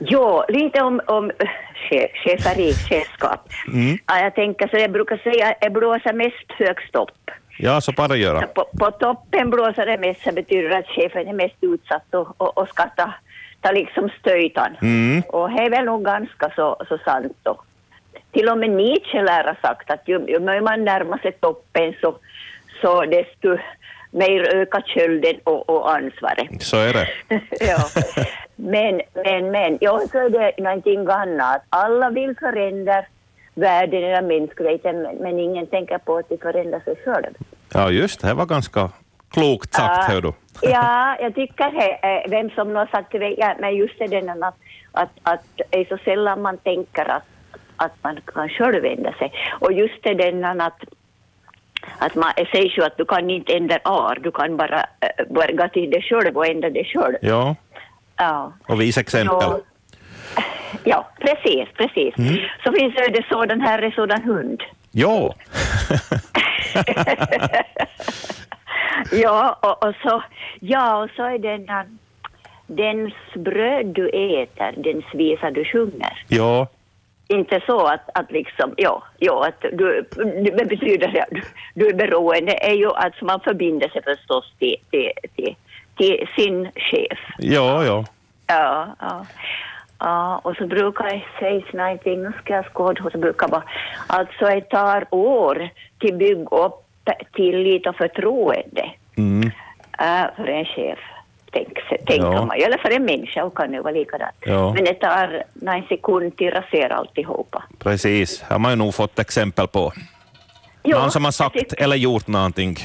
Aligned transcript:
Jo, 0.00 0.44
lite 0.48 0.82
om, 0.82 1.00
om 1.06 1.30
chef, 1.90 2.10
cheferi, 2.24 2.72
chefskap. 2.72 3.48
Mm. 3.68 3.98
Ja, 4.06 4.18
jag 4.18 4.34
tänker 4.34 4.68
så 4.68 4.76
jag 4.76 4.92
brukar 4.92 5.16
säga 5.16 5.54
jag 5.60 5.72
blåser 5.72 6.12
mest 6.12 6.52
högst 6.58 6.96
upp. 6.96 7.30
Ja, 7.58 7.80
så 7.80 7.92
bara 7.92 8.16
göra. 8.16 8.46
På, 8.46 8.64
på 8.78 8.90
toppen 8.90 9.50
blåser 9.50 9.86
det 9.86 9.98
mest 9.98 10.22
så 10.22 10.32
betyder 10.32 10.78
att 10.78 10.86
chefen 10.86 11.28
är 11.28 11.32
mest 11.32 11.56
utsatt 11.60 12.14
och, 12.14 12.40
och, 12.40 12.58
och 12.58 12.68
ska 12.68 12.82
ta, 12.96 13.14
ta 13.60 13.72
liksom 13.72 14.10
stöjtan. 14.20 14.76
Mm. 14.82 15.22
Och 15.28 15.50
det 15.50 15.62
är 15.62 15.70
väl 15.70 15.84
nog 15.84 16.04
ganska 16.04 16.50
så, 16.56 16.76
så 16.88 16.98
sant 17.04 17.36
då. 17.42 17.60
Till 18.32 18.48
och 18.48 18.58
med 18.58 18.70
Nietzsche 18.70 19.22
lär 19.22 19.44
ha 19.44 19.54
sagt 19.62 19.90
att 19.90 20.08
ju, 20.08 20.24
ju 20.28 20.40
mer 20.40 20.60
man 20.60 20.84
närmar 20.84 21.18
sig 21.18 21.32
toppen 21.32 21.94
så, 22.00 22.16
så 22.80 23.04
desto 23.04 23.58
mer 24.10 24.54
ökar 24.54 24.80
kölden 24.86 25.40
och, 25.44 25.70
och 25.70 25.96
ansvaret. 25.96 26.62
Så 26.62 26.76
är 26.76 26.92
det. 26.92 27.08
ja. 27.60 27.78
Men, 28.60 29.00
men, 29.14 29.50
men, 29.50 29.78
ja, 29.80 30.00
så 30.12 30.18
är 30.18 30.30
det 30.30 30.62
någonting 30.62 31.06
annat. 31.08 31.62
Alla 31.68 32.10
vill 32.10 32.36
förändra 32.36 33.04
världen 33.54 34.04
eller 34.04 34.22
mänskligheten, 34.22 35.02
men, 35.02 35.16
men 35.16 35.38
ingen 35.38 35.66
tänker 35.66 35.98
på 35.98 36.16
att 36.16 36.28
de 36.28 36.38
förändrar 36.38 36.80
sig 36.80 36.96
själv. 37.04 37.34
Ja, 37.74 37.90
just 37.90 38.20
det. 38.20 38.28
Det 38.28 38.34
var 38.34 38.46
ganska 38.46 38.90
klokt 39.30 39.74
sagt, 39.74 40.08
Ja. 40.08 40.14
hör 40.14 40.22
du. 40.22 40.32
Ja, 40.62 41.16
jag 41.20 41.34
tycker 41.34 41.70
det, 41.70 42.08
eh, 42.08 42.30
vem 42.30 42.50
som 42.50 42.68
nu 42.68 42.74
har 42.74 42.86
sagt 42.86 43.12
det, 43.12 43.34
ja, 43.38 43.54
men 43.58 43.76
just 43.76 43.98
det 43.98 44.06
den 44.06 44.42
att, 44.42 44.54
att, 44.92 45.10
att 45.22 45.44
det 45.56 45.80
är 45.80 45.84
så 45.84 45.98
sällan 46.04 46.42
man 46.42 46.58
tänker 46.58 47.10
att, 47.10 47.26
att 47.76 47.92
man 48.02 48.20
kan 48.26 48.48
själv 48.48 48.84
ändra 48.84 49.12
sig. 49.12 49.32
Och 49.60 49.72
just 49.72 50.02
det 50.02 50.14
den 50.14 50.60
att 50.60 50.84
att 51.98 52.14
man 52.14 52.32
säger 52.52 52.76
ju 52.76 52.84
att 52.84 52.96
du 52.96 53.04
kan 53.04 53.30
inte 53.30 53.56
ändra 53.56 53.78
ar, 53.84 54.18
du 54.20 54.30
kan 54.30 54.56
bara 54.56 54.80
äh, 54.80 55.26
börja 55.34 55.68
till 55.68 55.90
dig 55.90 56.02
själv 56.02 56.36
och 56.36 56.46
ändra 56.46 56.70
dig 56.70 56.84
själv. 56.84 57.16
Ja, 57.22 57.56
Ja. 58.20 58.52
och 58.68 58.80
visa 58.80 59.00
exempel. 59.00 59.40
Så- 59.40 59.60
Ja, 60.84 61.08
precis, 61.20 61.68
precis. 61.76 62.14
Så 62.64 62.72
finns 62.72 62.94
det 62.94 63.08
det 63.12 63.24
sådan 63.30 63.60
här 63.60 63.82
är 63.82 63.90
sådan 63.90 64.22
hund. 64.22 64.62
Ja. 64.92 65.34
Ja, 69.12 69.58
och, 69.62 69.88
och 69.88 69.94
så, 70.02 70.22
ja, 70.60 71.02
och 71.02 71.10
så 71.16 71.22
är 71.22 71.38
den 71.38 71.68
här, 71.68 71.86
dens 72.66 73.14
bröd 73.34 73.86
du 73.86 74.08
äter, 74.08 74.82
dens 74.82 75.04
visa 75.14 75.50
du 75.50 75.64
sjunger. 75.64 76.24
ja. 76.28 76.66
Inte 77.28 77.60
så 77.66 77.86
att, 77.86 78.08
att 78.14 78.32
liksom, 78.32 78.74
ja, 78.76 79.02
ja 79.18 79.46
att 79.48 79.60
du, 79.72 80.08
det 80.56 80.64
betyder 80.68 81.08
att 81.20 81.28
du, 81.30 81.42
du 81.74 81.88
är 81.88 81.94
beroende, 81.94 82.52
är 82.52 82.74
ju 82.74 82.90
att 82.90 83.22
man 83.22 83.40
förbinder 83.40 83.88
sig 83.88 84.02
förstås 84.02 84.52
till, 84.58 84.76
till, 84.90 85.10
till, 85.36 85.56
till 86.00 86.26
sin 86.36 86.68
chef. 86.90 87.18
Ja, 87.38 87.84
ja. 87.84 88.04
Ja, 88.46 88.96
ja. 89.00 89.26
Ja, 89.98 90.38
och 90.44 90.56
så 90.56 90.66
brukar 90.66 91.04
jag 91.04 91.22
säga 91.38 91.62
någonting, 91.84 92.22
nu 92.22 92.32
ska 92.44 92.54
jag 92.54 92.64
skåda, 92.66 93.04
och 93.04 93.12
så 93.12 93.18
brukar 93.18 93.48
vara, 93.48 93.62
alltså 94.06 94.44
det 94.44 94.60
tar 94.60 95.06
år 95.14 95.68
till 95.98 96.14
bygga 96.14 96.56
upp 96.56 96.74
tillit 97.32 97.86
och 97.86 97.96
förtroende 97.96 98.90
Mm. 99.16 99.50
äh, 99.98 100.26
för 100.36 100.46
en 100.48 100.64
chef. 100.64 100.98
Tänk, 101.52 101.68
tänker 102.06 102.14
Ja. 102.32 102.44
man, 102.44 102.56
eller 102.64 102.78
för 102.78 102.90
en 102.90 103.04
människa 103.04 103.44
och 103.44 103.56
kan 103.56 103.72
ju 103.72 103.80
vara 103.80 103.92
likadant. 103.92 104.36
Ja. 104.40 104.72
Men 104.74 104.84
det 104.84 104.94
tar 104.94 105.42
någon 105.54 105.82
sekund 105.88 106.36
till 106.36 106.48
att 106.48 106.64
rasera 106.64 106.94
alltihopa. 106.96 107.62
Precis. 107.78 108.42
Har 108.42 108.58
man 108.58 108.72
ju 108.72 108.76
nog 108.76 108.94
fått 108.94 109.18
exempel 109.18 109.66
på. 109.66 109.92
Någon 110.84 111.10
som 111.10 111.24
har 111.24 111.26
jag 111.28 111.34
sagt 111.34 111.54
tycker- 111.58 111.82
eller 111.84 111.96
gjort 111.96 112.26
någonting. 112.26 112.76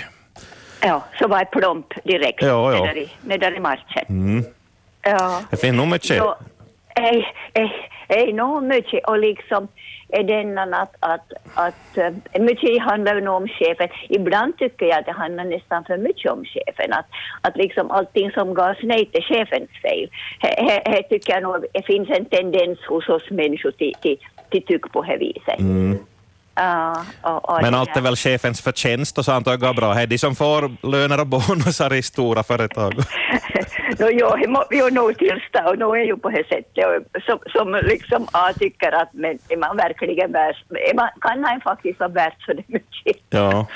Ja, 0.85 1.03
så 1.19 1.27
var 1.27 1.39
det 1.39 1.45
plomp 1.51 1.93
direkt 2.03 2.41
Ja, 2.41 2.73
ja. 2.73 2.93
Nedär, 3.21 3.51
i, 3.51 3.55
i 3.55 3.59
marschen. 3.59 4.05
Mm. 4.09 4.43
Ja. 5.01 5.41
Det 5.51 5.57
finns 5.57 5.77
nog 5.77 5.87
mycket. 5.87 6.23
Ej, 6.95 7.27
ej, 7.53 7.71
ej, 8.07 8.33
nog 8.33 8.63
mycket 8.63 9.05
och 9.07 9.19
liksom 9.19 9.67
den 10.09 10.57
att, 10.57 10.95
att, 10.99 11.33
att 11.53 11.97
eh, 11.97 12.41
mycket 12.41 12.81
handlar 12.81 13.21
nog 13.21 13.35
om 13.35 13.47
chefen. 13.47 13.89
Ibland 14.09 14.57
tycker 14.57 14.85
jag 14.85 14.99
att 14.99 15.05
det 15.05 15.11
handlar 15.11 15.43
nästan 15.43 15.83
för 15.83 15.97
mycket 15.97 16.31
om 16.31 16.45
chefen. 16.45 16.93
Att, 16.93 17.05
att 17.41 17.57
liksom 17.57 17.91
allting 17.91 18.31
som 18.31 18.53
gavs 18.53 18.77
nej 18.83 19.05
till 19.05 19.23
chefens 19.23 19.69
fel. 19.81 20.09
Här 20.85 21.01
tycker 21.01 21.33
jag 21.33 21.43
nog 21.43 21.65
det 21.73 21.85
finns 21.85 22.09
en 22.09 22.25
tendens 22.25 22.79
hos 22.89 23.09
oss 23.09 23.31
människor 23.31 23.71
till, 23.71 23.93
till, 24.01 24.17
till 24.49 24.65
tyck 24.65 24.91
på 24.91 25.01
det 25.01 25.17
viset. 25.17 25.59
Ja, 26.55 27.05
och, 27.21 27.49
och. 27.49 27.61
Men 27.61 27.75
allt 27.75 27.97
är 27.97 28.01
väl 28.01 28.15
chefens 28.15 28.61
förtjänst 28.61 29.17
och 29.17 29.25
sånt 29.25 29.47
och 29.47 29.59
går 29.59 29.73
bra. 29.73 29.93
Det 29.93 30.01
är 30.01 30.07
de 30.07 30.17
som 30.17 30.35
får 30.35 30.87
löner 30.87 31.19
och 31.19 31.27
bonusar 31.27 31.93
i 31.93 32.01
stora 32.01 32.43
företag. 32.43 32.93
no, 33.99 34.09
jo, 34.11 34.55
vi 34.69 34.77
ju 34.77 34.91
nog 34.91 35.17
tillstå 35.17 35.69
och 35.69 35.79
nu 35.79 35.85
är 35.85 36.05
ju 36.05 36.17
på 36.17 36.29
det 36.29 36.47
sättet 36.49 37.23
som, 37.25 37.39
som 37.45 37.81
liksom 37.83 38.27
jag 38.33 38.55
tycker 38.55 38.91
att 38.91 39.09
men 39.13 39.39
är 39.49 39.57
man 39.57 39.77
verkligen 39.77 40.31
värd, 40.31 40.55
man, 40.95 41.09
kan 41.21 41.43
han 41.43 41.61
faktiskt 41.61 41.99
vara 41.99 42.09
värd 42.09 42.33
så 42.45 42.53
det 42.53 42.63
mycket. 42.67 43.23
Ja. 43.29 43.67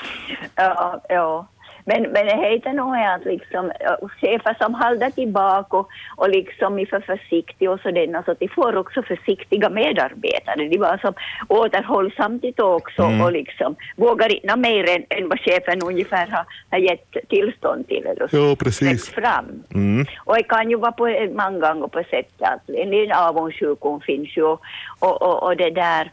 Ja, 0.56 1.00
ja. 1.08 1.46
Men, 1.84 2.02
men 2.02 2.26
heter 2.26 2.72
nog 2.72 2.94
är 2.96 3.14
att 3.14 3.24
liksom, 3.24 3.72
chefer 4.20 4.56
som 4.60 4.74
håller 4.74 5.10
tillbaka 5.10 5.76
och, 5.76 5.88
och 6.16 6.28
liksom 6.28 6.78
är 6.78 6.86
för 6.86 7.00
försiktiga 7.00 7.70
och 7.70 7.80
sådär, 7.80 8.22
så 8.24 8.30
att 8.30 8.40
de 8.40 8.48
får 8.48 8.76
också 8.76 9.02
försiktiga 9.02 9.70
medarbetare. 9.70 10.68
De 10.68 10.78
var 10.78 10.98
som 10.98 11.14
återhållsamtigt 11.48 12.60
också 12.60 13.02
Mm. 13.10 13.20
och 13.20 13.32
liksom 13.32 13.76
vågar 13.96 14.32
inte 14.34 14.56
mer 14.56 14.90
än, 14.90 15.04
än 15.08 15.28
vad 15.28 15.40
chefen 15.40 15.80
ungefär 15.82 16.26
har, 16.26 16.44
har 16.70 16.78
gett 16.78 17.16
tillstånd 17.28 17.88
till. 17.88 18.06
Eller 18.06 18.28
Jo, 18.32 18.56
precis. 18.56 19.08
fram. 19.08 19.62
Mm. 19.74 20.06
Och 20.24 20.36
det 20.36 20.42
kan 20.42 20.70
ju 20.70 20.76
vara 20.76 20.92
på 20.92 21.04
många 21.32 21.72
gånger 21.72 21.88
på 21.88 22.02
sättet 22.10 22.42
att 22.42 22.68
en 22.68 22.90
del 22.90 23.12
avundsjukan 23.12 24.00
finns 24.00 24.36
ju 24.36 24.42
och, 24.42 24.60
och, 24.98 25.22
och, 25.22 25.42
och 25.42 25.56
det 25.56 25.70
där 25.70 26.10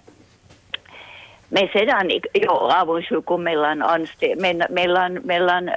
men 1.50 1.68
sedan, 1.68 2.12
ja, 2.34 2.82
avundsjukan 2.82 3.44
mellan, 3.44 3.82
äh, 3.82 3.88
anställ, 3.88 4.40
mellan, 4.70 5.14
mellan 5.14 5.70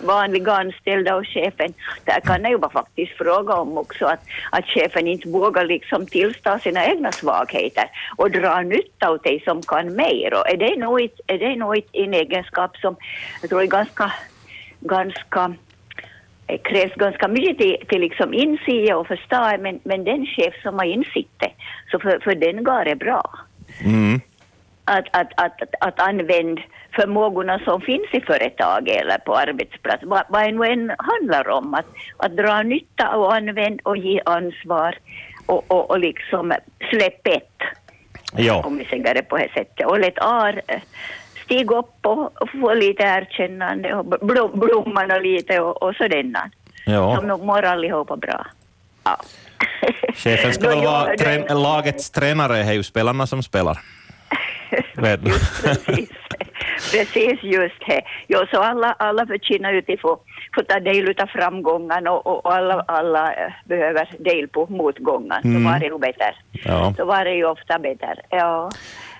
vanliga 0.00 0.52
anställda 0.52 1.16
och 1.16 1.26
chefen, 1.26 1.74
där 2.04 2.20
kan 2.20 2.42
det 2.42 2.48
ju 2.48 2.58
vara 2.58 2.70
faktiskt 2.72 3.12
fråga 3.12 3.54
om 3.54 3.78
också 3.78 4.04
att, 4.06 4.20
att 4.50 4.64
chefen 4.66 5.06
inte 5.06 5.28
vågar 5.28 5.64
liksom 5.64 6.06
tillstå 6.06 6.58
sina 6.62 6.86
egna 6.86 7.12
svagheter 7.12 7.84
och 8.16 8.30
dra 8.30 8.60
nytta 8.60 9.08
av 9.08 9.18
dig 9.18 9.42
som 9.44 9.62
kan 9.62 9.96
mer. 9.96 10.34
Och 10.34 10.50
är 10.50 10.56
det 10.56 10.76
nog, 10.76 11.00
ett- 11.02 11.20
är 11.26 11.38
det 11.38 11.56
nog 11.56 11.78
ett- 11.78 11.88
en 11.92 12.14
egenskap 12.14 12.76
som 12.76 12.96
jag 13.40 13.50
tror 13.50 13.62
är 13.62 13.66
ganska, 13.66 14.12
ganska 14.80 15.54
det 16.46 16.58
krävs 16.58 16.94
ganska 16.94 17.28
mycket 17.28 17.58
till, 17.58 17.76
till 17.88 18.00
liksom 18.00 18.34
inse 18.34 18.94
och 18.94 19.06
förstå, 19.06 19.56
men, 19.60 19.80
men 19.84 20.04
den 20.04 20.26
chef 20.26 20.54
som 20.62 20.78
har 20.78 20.84
insikter, 20.84 21.52
så 21.90 21.98
för, 21.98 22.18
för 22.20 22.34
den 22.34 22.64
går 22.64 22.84
det 22.84 22.96
bra 22.96 23.22
Mm 23.84 24.20
att, 24.90 25.06
att, 25.10 25.32
att, 25.36 25.74
att, 25.80 26.00
använda 26.00 26.62
förmågorna 26.94 27.58
som 27.58 27.80
finns 27.80 28.08
i 28.12 28.20
företag 28.20 28.88
eller 28.88 29.18
på 29.18 29.36
arbetsplats, 29.36 30.02
vad, 30.06 30.22
vad 30.28 30.42
det 30.42 30.52
nu 30.52 30.66
än 30.66 30.92
handlar 30.98 31.48
om, 31.48 31.74
att, 31.74 31.86
att 32.16 32.36
dra 32.36 32.62
nytta 32.62 33.16
och 33.16 33.34
använda 33.34 33.82
och 33.84 33.96
ge 33.96 34.20
ansvar 34.24 34.98
och, 35.46 35.70
och, 35.70 35.90
och 35.90 35.98
liksom 35.98 36.52
släpp 36.90 37.26
ett, 37.26 37.60
Ja. 38.36 38.62
om 38.66 38.78
vi 38.78 38.84
säger 38.84 39.14
det 39.14 39.22
på 39.22 39.36
det 39.36 39.48
sättet, 39.54 39.86
och 39.86 39.98
låt 39.98 40.18
ar 40.18 40.62
eh, 40.66 40.80
stiga 41.44 41.76
upp 41.76 42.06
och, 42.06 42.32
få 42.60 42.74
lite 42.74 43.02
erkännande 43.02 43.94
och 43.94 44.04
blom, 44.04 44.50
blomman 44.54 45.10
och 45.10 45.22
lite 45.22 45.60
och, 45.60 45.82
och 45.82 45.94
sådana. 45.94 46.50
Ja. 46.86 47.16
Som 47.16 47.26
nog 47.26 47.44
mår 47.44 47.62
allihopa 47.62 48.16
bra. 48.16 48.46
Ja. 49.04 49.20
Chefen 50.14 50.52
ska 50.52 50.68
väl 50.74 50.84
vara 50.84 51.14
trän- 51.14 51.62
lagets 51.62 52.10
tränare, 52.10 52.52
det 52.52 52.58
är 52.58 52.72
ju 52.72 52.82
spelarna 52.82 53.26
som 53.26 53.42
spelar. 53.42 53.78
Vet? 54.96 55.26
Just 55.26 55.64
precis. 55.64 56.10
precis 56.92 57.42
just 57.42 57.86
det. 57.86 58.02
Jo, 58.28 58.38
så 58.50 58.60
alla, 58.60 58.92
alla 58.98 59.26
förtjänar 59.26 59.74
att 59.74 60.00
få, 60.00 60.18
ta 60.68 60.80
del 60.80 61.14
av 61.22 61.26
framgången 61.26 62.06
och, 62.08 62.26
och, 62.26 62.54
alla, 62.54 62.84
alla 62.88 63.32
eh, 63.34 63.52
behöver 63.64 64.08
del 64.18 64.48
på 64.48 64.66
motgången. 64.66 65.40
Mm. 65.44 65.62
Så 65.62 65.70
var 65.70 65.78
det 65.78 65.86
ju 65.86 65.98
bättre. 65.98 66.34
Ja. 66.52 66.94
Så 66.96 67.04
var 67.04 67.24
det 67.24 67.34
ju 67.34 67.44
ofta 67.44 67.78
bättre. 67.78 68.14
Ja. 68.30 68.70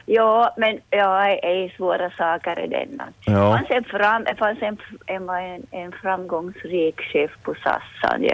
Ja, 0.07 0.55
men 0.57 0.79
ja, 0.91 1.25
det 1.25 1.65
är 1.65 1.77
svåra 1.77 2.11
saker 2.11 2.65
i 2.65 2.69
denna. 2.69 3.05
Ja. 3.25 3.57
Fanns 3.57 3.71
en, 3.71 3.85
fram, 3.85 4.25
det 4.25 4.35
fanns 4.37 4.63
en, 4.63 4.79
en, 5.07 5.29
en, 5.71 5.93
framgångsrik 5.93 7.01
chef 7.01 7.31
på 7.43 7.55
SAS, 7.55 7.83
han, 8.03 8.29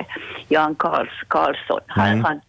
Jan 0.49 0.75
Karls, 0.75 1.23
Karlsson. 1.29 1.81
Han, 1.87 2.09
Mm. 2.09 2.25
han, 2.25 2.41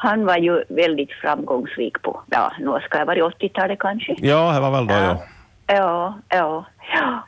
han 0.00 0.26
var 0.26 0.36
ju 0.36 0.64
väldigt 0.68 1.12
framgångsrik 1.12 2.02
på, 2.02 2.22
ja, 2.30 2.52
nu 2.58 2.80
ska 2.84 2.98
jag 2.98 3.06
vara 3.06 3.18
80-talet 3.18 3.78
kanske. 3.78 4.16
Ja, 4.18 4.52
det 4.52 4.60
var 4.60 4.70
väl 4.70 4.86
då, 4.86 4.94
ja. 4.94 5.22
Ja, 5.66 6.18
ja. 6.28 6.64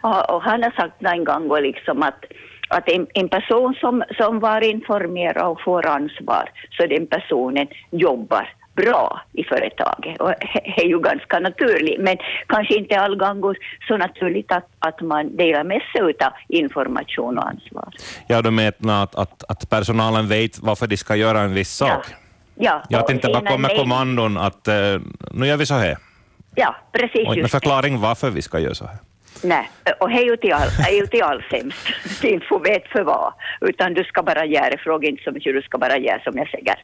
Och, 0.01 0.35
och 0.35 0.43
han 0.43 0.63
har 0.63 0.71
sagt 0.71 1.03
en 1.03 1.25
gång 1.25 1.51
och 1.51 1.63
liksom 1.63 2.03
att, 2.03 2.25
att 2.69 2.89
en, 2.89 3.07
en 3.15 3.29
person 3.29 3.75
som, 3.81 4.05
som 4.17 4.41
var 4.41 4.65
informerad 4.65 5.47
och 5.47 5.61
får 5.61 5.87
ansvar, 5.87 6.51
så 6.71 6.87
den 6.87 7.07
personen 7.07 7.67
jobbar 7.91 8.49
bra 8.77 9.21
i 9.33 9.45
företaget. 9.45 10.21
Och 10.21 10.33
det 10.75 10.83
är 10.83 10.89
ju 10.89 11.01
ganska 11.01 11.39
naturligt, 11.39 12.01
men 12.01 12.17
kanske 12.47 12.75
inte 12.75 13.01
alla 13.01 13.17
gånger 13.17 13.57
så 13.89 13.97
naturligt 13.97 14.53
att, 14.53 14.69
att 14.79 15.01
man 15.01 15.37
delar 15.37 15.65
med 15.65 15.83
sig 15.93 16.27
av 16.27 16.33
information 16.49 17.39
och 17.39 17.49
ansvar. 17.49 17.89
Ja, 18.27 18.43
du 18.43 18.51
menar 18.51 19.03
att, 19.03 19.15
att, 19.15 19.45
att 19.49 19.71
personalen 19.71 20.29
vet 20.29 20.59
varför 20.59 20.87
de 20.87 20.97
ska 20.97 21.17
göra 21.17 21.41
en 21.41 21.55
viss 21.55 21.71
sak? 21.71 22.07
Ja, 22.11 22.17
Jag 22.89 23.01
och 23.01 23.07
tänkte 23.07 23.29
komma 23.33 23.57
med 23.57 23.77
kommandon 23.77 24.39
att 24.39 24.69
eh, 24.69 24.75
nu 25.31 25.47
gör 25.47 25.57
vi 25.57 25.67
så 25.67 25.75
här. 25.75 25.97
Ja, 26.55 26.77
precis 26.93 27.29
Och 27.29 27.35
det. 27.37 27.49
förklaring 27.49 28.01
varför 28.01 28.31
vi 28.31 28.43
ska 28.43 28.59
göra 28.59 28.75
så 28.75 28.87
här. 28.87 28.97
Nej, 29.43 29.71
och 30.01 30.09
det 30.09 30.15
är 30.15 30.25
ju 30.25 30.37
till 30.37 30.53
all, 30.53 30.69
är 30.89 30.95
ju 31.01 31.07
till 31.07 31.23
all 31.23 31.43
sämst. 31.51 31.79
Du 32.23 32.29
inte 32.29 32.47
får 32.47 32.61
veta 32.61 32.89
för 32.93 33.03
vad, 33.03 33.33
utan 33.61 33.95
du 33.95 34.05
ska 34.05 34.23
bara 34.23 34.45
göra, 34.45 34.79
fråga 34.79 35.09
inte 35.09 35.23
så 35.23 35.31
mycket, 35.33 35.55
du 35.55 35.63
ska 35.63 35.79
bara 35.79 35.97
göra 35.99 36.21
som 36.23 36.39
jag 36.39 36.49
säger. 36.51 36.75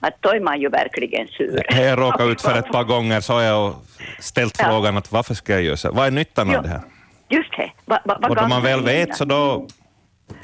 Att 0.00 0.14
då 0.20 0.28
är 0.30 0.40
man 0.40 0.60
ju 0.60 0.68
verkligen 0.68 1.26
sur. 1.28 1.62
Jag 1.80 1.98
råkade 1.98 2.30
ut 2.32 2.42
för 2.42 2.58
ett 2.58 2.72
par 2.72 2.84
gånger 2.94 3.20
så 3.20 3.32
har 3.32 3.42
jag 3.42 3.74
ställt 4.20 4.56
Ja. 4.58 4.64
frågan 4.68 4.96
att 4.96 5.12
varför 5.12 5.34
ska 5.34 5.52
jag 5.52 5.62
göra 5.62 5.76
så? 5.76 5.92
Vad 5.92 6.06
är 6.06 6.10
nyttan 6.10 6.50
Ja. 6.50 6.56
av 6.58 6.62
det 6.62 6.68
här? 6.70 6.80
Just 7.28 7.50
det. 7.56 7.70
Va, 7.84 7.98
va, 8.04 8.18
vad 8.20 8.30
Och 8.30 8.36
då 8.36 8.48
man 8.48 8.62
väl 8.62 8.82
vet 8.82 9.16
så 9.16 9.24
då, 9.24 9.66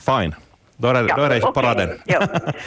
fine. 0.06 0.34
Då 0.82 0.88
är 0.88 0.94
det, 0.94 1.14
då 1.16 1.22
är 1.22 1.30
det 1.30 1.40
på 1.40 1.48
okej, 1.48 1.62
raden. 1.62 1.88
Ja. 2.04 2.20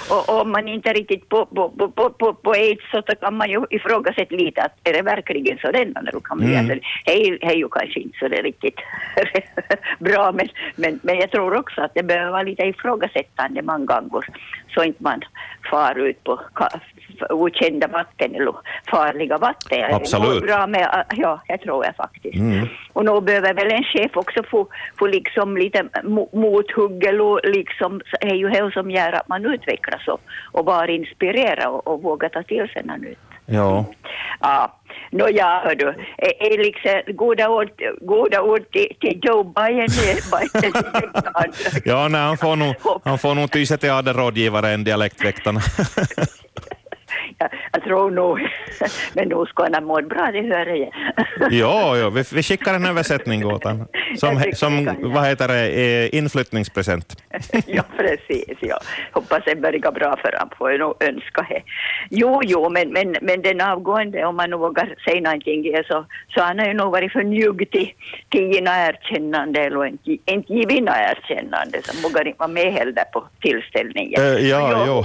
Och 0.10 0.42
om 0.42 0.52
man 0.52 0.68
inte 0.68 0.94
riktigt 0.94 1.30
på, 1.30 1.46
på, 1.46 1.70
på, 1.70 2.10
på, 2.10 2.34
på, 2.34 2.52
aids 2.52 2.92
så 2.92 3.02
kan 3.02 3.38
man 3.38 3.50
ju 3.50 3.66
ifrågasätta 3.70 4.36
lite 4.36 4.62
att 4.62 4.74
är 4.84 4.94
det 4.94 5.02
verkligen 5.02 5.58
så 5.58 5.72
denna 5.72 6.02
nu 6.02 6.12
kan 6.24 6.40
vi 6.40 6.46
Mm. 6.56 6.68
det, 6.68 6.74
är, 7.06 7.40
det 7.40 7.46
är 7.46 7.56
ju 7.56 7.68
kanske 7.70 8.00
inte 8.00 8.18
så 8.20 8.28
det 8.28 8.38
är 8.40 8.44
riktigt 8.44 8.80
bra 10.00 10.32
men, 10.32 10.48
men, 10.76 11.00
men 11.04 11.16
jag 11.16 11.32
tror 11.32 11.56
också 11.56 11.82
att 11.82 11.92
det 11.96 12.04
behöver 12.04 12.32
vara 12.32 12.44
lite 12.44 12.64
ifrågasättande 12.64 13.62
många 13.62 13.86
gånger 13.86 14.26
så 14.74 14.84
inte 14.84 15.04
man 15.04 15.22
far 15.72 15.96
ut 16.00 16.24
på 16.24 16.40
okända 17.30 17.88
vatten 17.88 18.36
eller 18.36 18.54
farliga 18.92 19.38
vatten. 19.38 19.80
Jag 19.80 19.92
Absolut. 19.92 20.44
Bra 20.44 20.68
med, 20.68 21.06
ja, 21.16 21.42
det 21.48 21.58
tror 21.58 21.86
jag 21.86 21.96
faktiskt. 21.96 22.36
Mm. 22.36 22.68
Och 22.94 23.06
nu 23.06 23.22
behöver 23.22 23.54
väl 23.54 23.72
en 23.72 23.84
chef 23.84 24.12
också 24.18 24.44
få, 24.44 24.68
få 25.00 25.08
liksom 25.08 25.58
lite 25.58 25.84
mo- 26.04 26.36
mothugg 26.36 27.04
eller 27.04 27.52
liksom, 27.52 28.02
så 28.06 28.28
är 28.28 28.36
ju 28.36 28.50
det 28.50 28.72
som 28.74 28.92
gör 28.92 29.12
att 29.12 29.28
man 29.28 29.46
utvecklas 29.46 30.08
och, 30.08 30.22
och 30.52 30.66
vara 30.66 30.88
inspirerad 30.92 31.68
och, 31.68 31.88
och 31.88 32.04
våga 32.04 32.30
ta 32.30 32.44
till 32.44 32.68
sig 32.68 32.84
något 32.84 33.02
nytt. 33.02 33.18
Ja. 33.46 33.86
Ja, 34.40 34.76
nåja 35.12 35.62
hördu, 35.64 35.88
är, 36.18 36.54
är 36.54 36.58
liksom 36.58 37.16
goda 37.16 37.50
ord, 37.50 37.70
goda 38.02 38.42
ord 38.42 38.72
till, 38.72 38.96
till 39.00 39.20
Joe 39.24 39.44
Biden. 39.44 39.88
Ja, 41.86 42.08
nej, 42.08 42.22
han 42.22 42.38
får 42.38 42.56
nog, 42.56 42.76
han 43.04 43.18
får 43.18 43.36
nog 43.36 43.52
ty 43.52 43.66
sig 43.66 43.78
till 43.78 43.90
rådgivare 43.90 44.70
än 44.70 44.84
dialektväktarna. 44.84 45.60
jag, 47.38 47.50
jag 47.72 47.84
tror 47.84 48.12
nog, 48.12 48.40
men 49.14 49.28
nog 49.28 49.48
ska 49.48 49.64
han 49.64 49.74
ha 49.74 49.82
mått 49.82 50.10
bra, 50.10 50.32
det 50.32 50.42
hör 50.42 50.66
jag. 50.66 50.94
ja, 51.52 51.98
ja 51.98 52.10
vi, 52.10 52.24
vi 52.34 52.44
skickar 52.44 52.74
en 52.74 52.86
översättning 52.86 53.46
åt 53.46 53.64
honom. 53.64 53.88
Som, 54.18 54.44
som 54.54 54.86
kan 54.86 55.14
vad 55.14 55.26
heter 55.26 55.48
det, 55.48 55.68
eh, 55.68 56.18
inflyttningspresent. 56.18 57.22
ja, 57.66 57.84
precis. 57.98 58.58
Ja. 58.60 58.80
Hoppas 59.12 59.44
det 59.46 59.56
börjar 59.56 59.92
bra 59.92 60.18
för 60.22 60.32
honom, 60.32 60.50
får 60.58 60.72
jag 60.72 60.80
nog 60.80 61.04
önska 61.04 61.46
det. 61.50 61.62
Jo, 62.10 62.42
jo, 62.44 62.70
men, 62.70 62.90
men, 62.94 63.16
men 63.22 63.42
den 63.42 63.62
avgående, 63.62 64.26
om 64.26 64.36
man 64.36 64.50
nu 64.50 64.58
vågar 64.58 64.96
säga 65.06 65.22
någonting, 65.22 65.84
så, 65.88 66.06
så 66.34 66.42
han 66.42 66.60
har 66.60 66.66
ju 66.66 66.74
nog 66.74 66.92
varit 66.92 67.12
för 67.12 67.24
njugg 67.24 67.72
till, 67.72 67.92
till 68.30 68.52
gina 68.54 68.88
erkännande, 68.88 69.60
eller 69.60 69.86
inte, 69.86 70.18
inte 70.26 70.54
givna 70.54 70.92
erkännande, 71.12 71.82
så 71.84 72.08
vågar 72.08 72.28
inte 72.28 72.40
vara 72.40 72.48
med 72.48 72.74
heller 72.74 73.04
på 73.14 73.24
tillställningen. 73.42 74.22
Eh, 74.22 74.50
ja, 74.50 74.86
jo. 74.88 75.04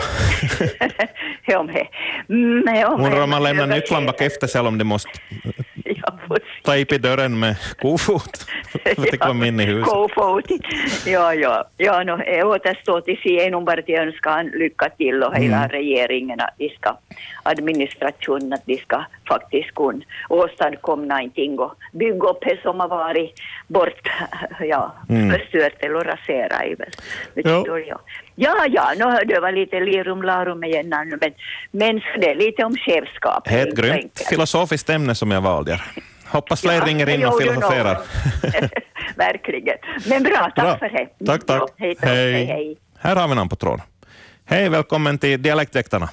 mm, 1.61 1.87
ja, 2.29 2.89
Undrar 2.95 3.11
men- 3.11 3.23
om 3.23 3.31
man 3.31 3.43
lämnar 3.43 3.67
nycklarna 3.67 4.07
bak 4.07 4.21
efter 4.21 4.47
sig 4.47 4.61
om 4.61 4.79
de 4.79 4.85
måste 4.85 5.11
ta 6.63 6.77
i 6.77 6.85
dörren 6.85 7.39
med 7.39 7.57
kofot. 7.79 8.47
För 8.85 9.09
att 9.15 9.19
komma 9.19 9.47
in 9.47 9.61
i 9.61 9.65
huset. 9.65 9.85
K-fotit. 9.93 10.63
Ja, 11.07 11.35
ja. 11.35 11.65
ja 11.77 12.03
no, 12.05 12.17
det 12.17 12.43
återstår 12.45 13.01
till 13.01 13.19
se 13.23 13.51
nog 13.51 13.65
bara 13.65 13.83
till 13.83 13.95
önska 13.95 14.31
han 14.31 14.47
lycka 14.47 14.89
till 14.89 15.23
och 15.23 15.35
hela 15.37 15.57
Mm. 15.57 15.69
regeringen 15.69 16.41
att 16.41 16.55
de 16.59 16.69
ska, 16.69 16.97
administrationen, 17.43 18.53
att 18.53 18.67
de 18.67 18.77
ska 18.77 19.05
faktiskt 19.29 19.75
kunna 19.75 20.01
åstadkomma 20.29 21.03
någonting 21.05 21.59
och 21.59 21.75
bygga 21.93 22.29
upp 22.29 22.39
det 22.43 22.59
som 22.63 22.81
har 22.81 22.89
varit 22.89 23.35
bort, 23.67 24.11
ja, 24.61 24.95
Mm. 25.09 25.31
förstört 25.31 25.75
eller 25.79 26.01
raserat. 26.05 26.97
Det 27.35 27.41
Ja. 27.45 28.01
Ja, 28.43 28.67
ja, 28.69 28.93
nu 28.97 29.05
hörde 29.05 29.35
jag 29.35 29.41
var 29.41 29.53
lite 29.53 29.81
lirum 29.81 30.23
larum 30.23 30.65
igen 30.65 30.89
men, 30.89 31.33
men 31.71 32.01
det 32.21 32.31
är 32.31 32.35
lite 32.35 32.65
om 32.65 32.77
chefskap. 32.77 33.49
Helt 33.49 33.77
grymt 33.77 34.23
filosofiskt 34.31 34.91
ämne 34.91 35.15
som 35.15 35.31
jag 35.31 35.41
valde. 35.41 35.81
Hoppas 36.27 36.61
fler 36.61 36.81
ringer 36.81 37.09
in 37.09 37.25
och 37.25 37.41
du 37.41 37.47
filosoferar. 37.47 37.99
Verkligen. 39.17 39.77
Men 40.09 40.23
bra, 40.23 40.39
tack 40.39 40.55
Bra. 40.55 40.79
för 40.79 40.89
det. 40.89 41.27
Tack, 41.27 41.47
tack. 41.47 41.63
Ja, 41.63 41.69
hej, 41.79 41.97
hej, 42.01 42.45
hej. 42.45 42.77
Här 42.99 43.17
har 43.17 43.29
vi 43.29 43.35
någon 43.35 43.49
på 43.49 43.57
tråden. 43.57 43.81
Hej, 44.45 44.69
välkommen 44.69 45.19
till 45.19 45.43
Dialektväktarna. 45.43 46.09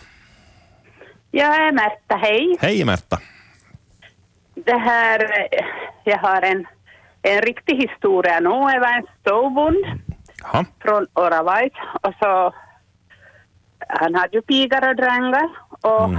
Jag 1.31 1.55
är 1.55 1.71
Märta, 1.71 2.15
hej. 2.15 2.57
Hej 2.59 2.85
Märta. 2.85 3.19
Det 4.55 4.77
här, 4.77 5.23
eh, 5.23 5.65
jag 6.03 6.17
har 6.17 6.41
en, 6.41 6.65
en 7.21 7.41
riktig 7.41 7.75
historia 7.75 8.39
nu. 8.39 8.49
Jag 8.49 8.79
var 8.79 8.97
en 8.97 9.05
stovbond 9.21 9.85
Jaha. 10.53 10.65
från 10.81 11.07
Oravait 11.13 11.73
och 12.01 12.13
så 12.19 12.53
han 13.87 14.15
hade 14.15 14.37
ju 14.37 14.41
pigar 14.41 14.89
och 14.89 14.95
drängar 14.95 15.49
och 15.81 16.09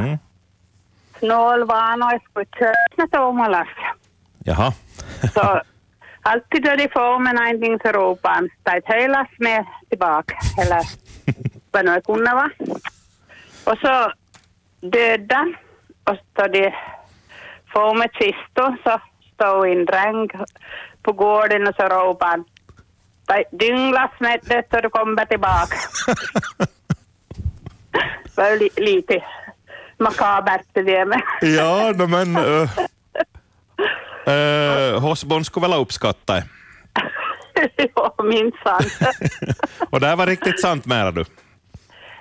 snål 1.19 1.65
var 1.65 1.81
han 1.81 2.03
och 2.03 2.45
köra 2.59 2.75
med 2.97 3.11
Tomalas. 3.11 3.69
Jaha. 4.45 4.73
Så 5.35 5.61
alltid 6.23 6.63
då 6.63 6.77
de 6.77 6.89
får 6.89 7.19
med 7.19 7.35
någonting 7.35 7.79
så 7.83 7.93
ropar 7.93 8.31
han 8.31 8.49
"Stait 8.61 8.85
höjlas 8.87 9.29
med 9.39 9.67
tillbaka 9.89 10.35
eller 10.63 10.83
vad 11.71 11.85
nu 11.85 11.95
det 11.95 12.01
kunde 12.01 12.35
vara. 12.35 12.51
Och 13.65 13.79
så 13.79 14.13
döda 14.81 15.47
och 16.05 16.17
så 16.37 16.47
de 16.49 16.75
får 17.73 17.95
med 17.95 18.11
kistor 18.13 18.77
så 18.85 19.01
stod 19.35 19.69
en 19.69 19.85
dräng 19.85 20.29
på 21.03 21.13
gården 21.13 21.67
och 21.69 21.75
så 21.75 21.83
ropar 21.83 22.27
han 22.27 22.45
"Stait 23.29 23.49
dynglas 23.61 24.11
med 24.21 24.41
det 24.43 24.67
så 24.71 24.81
du 24.81 24.91
kommer 24.91 25.25
tillbaka. 25.25 25.77
Var 28.37 28.57
li- 28.59 28.71
lite 28.77 29.25
makabert 29.99 30.67
det 30.75 31.05
med. 31.05 31.23
Ja, 31.43 31.93
no, 31.97 32.07
men... 32.07 32.37
Uh, 32.37 32.71
uh, 34.29 35.01
Hosbon 35.01 35.45
skulle 35.45 35.65
väl 35.65 35.73
ha 35.73 35.81
uppskattat 35.81 36.27
det. 36.27 36.45
ja, 37.95 38.15
minsann. 38.25 38.85
Och 39.91 40.01
det 40.01 40.07
här 40.07 40.17
var 40.17 40.27
riktigt 40.27 40.61
sant 40.61 40.87
menar 40.87 41.13
du? 41.13 41.25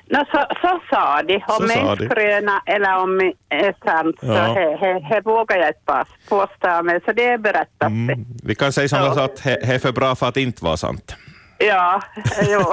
No, 0.10 0.18
så, 0.32 0.46
så 0.62 0.80
sa 0.90 1.22
de. 1.22 1.44
Så 1.48 1.58
Om 1.58 1.64
är 1.72 1.96
skröna 2.10 2.62
eller 2.66 2.98
om 2.98 3.18
det 3.18 3.34
är 3.56 3.74
sant 3.86 4.16
så 4.20 4.26
Ja. 4.26 4.42
he, 4.54 4.78
he, 4.78 5.00
he 5.00 5.22
vågar 5.22 5.58
jag 5.58 5.68
inte 5.68 6.06
påstå 6.30 6.84
mig. 6.84 7.00
Så 7.06 7.12
det 7.12 7.26
är 7.26 7.38
berättat. 7.38 7.88
Mm. 7.90 8.26
Vi 8.44 8.56
kan 8.56 8.72
säga 8.74 8.88
som 8.88 9.00
Ja. 9.00 9.14
sa 9.14 9.24
att 9.24 9.44
det 9.44 9.74
är 9.74 9.80
för 9.80 9.92
bra 9.92 10.16
för 10.16 10.28
att 10.28 10.38
inte 10.38 10.64
vara 10.64 10.78
sant. 10.78 11.16
Ja, 11.60 12.02
jo. 12.48 12.60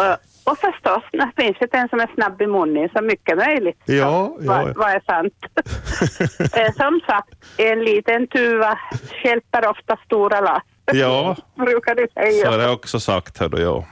och, 0.00 0.16
och 0.52 0.58
förstås, 0.58 1.02
det 1.12 1.30
finns 1.36 1.56
det 1.60 1.74
en 1.74 1.88
som 1.88 2.00
är 2.00 2.08
snabb 2.14 2.42
i 2.42 2.46
munnen, 2.46 2.88
så 2.96 3.02
mycket 3.02 3.36
möjligt. 3.38 3.82
Ja, 3.84 4.34
så, 4.38 4.44
ja, 4.44 4.52
vad, 4.52 4.68
ja. 4.68 4.72
vad 4.76 4.90
är 4.90 5.00
sant? 5.06 5.34
Eh, 6.56 6.72
som 6.72 7.00
sagt, 7.06 7.28
en 7.56 7.84
liten 7.84 8.26
tuva 8.28 8.78
stjälper 9.22 9.68
ofta 9.68 9.96
stora 10.04 10.40
lass. 10.40 10.62
Ja, 10.92 11.36
Brukar 11.56 11.94
du 11.94 12.06
så 12.14 12.20
säga. 12.20 12.52
är 12.52 12.58
det 12.58 12.70
också 12.70 13.00
sagt. 13.00 13.38
Hör 13.38 13.48
du, 13.48 13.62
ja. 13.62 13.84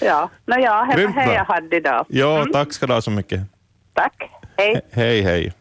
Ja, 0.00 0.30
no, 0.46 0.54
ja, 0.58 0.88
Grymt 0.96 1.16
det 1.16 1.24
bra. 1.24 1.34
jag 1.34 1.44
hade 1.44 1.76
idag. 1.76 2.06
ja, 2.08 2.46
tack 2.52 2.72
ska 2.72 2.86
du 2.86 2.92
ha 2.94 3.00
så 3.02 3.10
mycket. 3.10 3.40
Tack. 3.92 4.30
Hej. 4.56 4.80
Hej, 4.90 5.22
hej. 5.22 5.52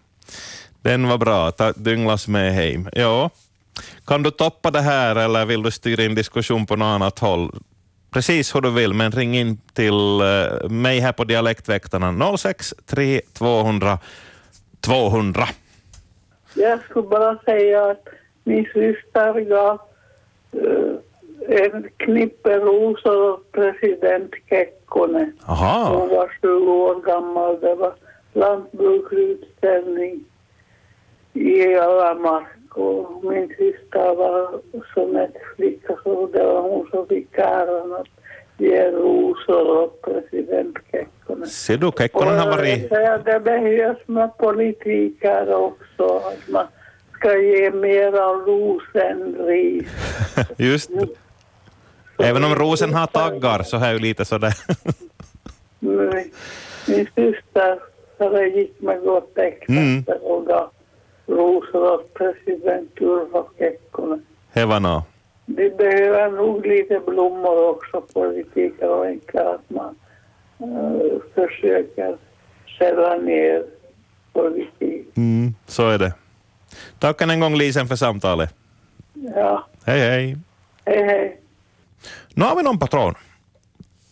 Den 0.82 1.08
var 1.08 1.18
bra. 1.18 1.52
Ta, 1.52 1.72
dynglas 1.72 2.28
med 2.28 2.54
hem. 2.54 2.90
Ja. 2.94 3.30
Kan 4.08 4.24
du 4.24 4.32
toppa 4.32 4.72
det 4.72 4.82
här 4.82 5.16
eller 5.16 5.46
vill 5.46 5.64
du 5.64 5.72
styra 5.72 6.04
in 6.04 6.16
diskussion 6.16 6.66
på 6.66 6.76
något 6.76 6.86
annat 6.86 7.20
håll? 7.20 7.52
Precis 8.12 8.56
hur 8.56 8.62
du 8.62 8.72
vill, 8.72 8.94
men 8.94 9.12
ring 9.12 9.38
in 9.38 9.58
till 9.74 10.22
eh, 10.22 10.70
mig 10.70 11.00
här 11.00 11.12
på 11.12 11.24
Dialektväktarna 11.24 12.38
063 12.38 13.22
200 13.34 13.98
200. 14.82 15.48
Jag 16.54 16.80
skulle 16.84 17.08
bara 17.08 17.38
säga 17.38 17.86
att 17.92 18.08
min 18.44 18.66
syster 18.66 19.50
gav 19.50 19.80
eh, 20.52 20.89
en 21.50 21.90
knippe 21.98 22.60
rosor 22.60 23.32
åt 23.32 23.52
president 23.52 24.34
Kekkonen. 24.50 25.34
Aha, 25.46 26.00
Hon 26.00 26.10
var 26.10 26.32
20 26.42 26.72
år 26.72 27.02
gammal. 27.02 27.60
Det 27.60 27.76
var 27.76 27.94
lantbruksutställning 28.34 30.26
i 31.34 31.76
Alamark 31.76 32.78
och 32.78 33.24
min 33.24 33.48
syster 33.48 34.16
var 34.16 34.62
som 34.94 35.16
ett 35.16 35.36
flicka 35.56 35.96
så 36.04 36.28
det 36.34 36.44
var 36.44 36.62
hon 36.62 36.88
som 36.92 37.08
fick 37.08 37.38
äran 37.38 37.94
att 37.94 38.08
ge 38.58 38.92
rosor 38.92 39.84
åt 39.84 40.02
president 40.02 40.78
Kekkonen. 40.92 41.48
ser 41.48 41.78
du, 41.78 41.92
Kekkonen 41.98 42.40
har 42.40 42.48
varit... 42.48 42.90
Det 43.26 43.40
behövs 43.40 44.08
med 44.08 44.38
politik 44.38 45.18
här 45.22 45.54
också. 45.54 46.04
Att 46.04 46.50
man 46.50 46.66
ska 47.14 47.38
ge 47.38 47.72
mer 47.72 48.20
av 48.20 48.36
ros 48.36 48.84
än 48.94 49.36
ris. 49.36 49.88
Just 50.58 50.90
det. 50.90 51.29
Även 52.20 52.44
om 52.44 52.56
rosen 52.56 52.94
har 52.94 53.08
taggar 53.08 53.64
så 53.64 53.78
är 53.78 53.94
ju 53.94 54.00
lite 54.00 54.26
sådär. 54.26 54.54
Min, 55.80 56.32
min 56.88 57.08
syster 57.16 57.80
gick 58.56 58.82
med 58.82 59.02
gott 59.02 59.38
exempel 59.38 60.18
och 60.22 60.46
gav 60.46 60.70
rosor 61.28 61.94
åt 61.94 62.14
president 62.14 62.92
Urho 63.02 63.50
Kekkonen. 63.58 64.26
Det 64.54 64.66
var 64.66 64.80
nå. 64.80 65.04
Vi 65.46 65.70
behöver 65.70 66.32
nog 66.32 66.66
lite 66.66 67.00
blommor 67.08 67.70
också, 67.70 68.02
politiker 68.02 68.90
och 68.90 69.10
inte 69.10 69.50
att 69.50 69.70
man 69.70 69.96
uh, 70.62 71.20
försöker 71.36 72.18
sälja 72.78 73.16
ner 73.16 73.66
politik. 74.34 75.08
Mm, 75.18 75.54
så 75.68 75.90
är 75.90 75.98
det. 75.98 76.14
Tack 77.00 77.22
än 77.22 77.30
en 77.30 77.40
gång 77.40 77.56
Lisen 77.56 77.88
för 77.88 77.96
samtalet. 77.96 78.56
Ja, 79.14 79.66
Hej 79.86 80.00
hej. 80.00 80.38
hej 80.86 81.04
hej. 81.04 81.40
Nu 82.34 82.46
har 82.46 82.56
vi 82.56 82.64
någon 82.64 82.80
patron. 82.80 83.14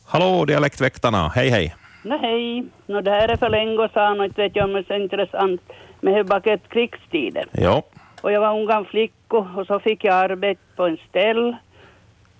Hallå 0.08 0.46
Dialektväktarna, 0.46 1.28
hej 1.36 1.50
hej. 1.50 1.76
No 2.04 2.18
hej. 2.18 2.66
No, 2.86 3.02
det 3.02 3.12
här 3.12 3.28
är 3.28 3.38
för 3.38 3.50
länge 3.50 3.90
sedan 3.94 4.20
och 4.20 4.26
inte 4.26 4.42
vet 4.42 4.56
jag 4.56 4.66
om 4.66 4.74
det 4.74 4.80
är 4.80 4.84
så 4.84 4.94
intressant 4.94 5.62
med 6.02 6.14
hur 6.14 6.24
bakåt 6.24 6.70
krigstider. 6.70 7.46
Ja. 7.52 7.84
Och 8.22 8.32
jag 8.32 8.42
var 8.42 8.60
ung 8.60 8.68
gammal 8.68 8.86
flicka 8.86 9.38
och 9.38 9.68
så 9.68 9.80
fick 9.80 10.04
jag 10.04 10.16
arbete 10.16 10.62
på 10.76 10.86
en 10.86 10.98
ställ. 11.10 11.56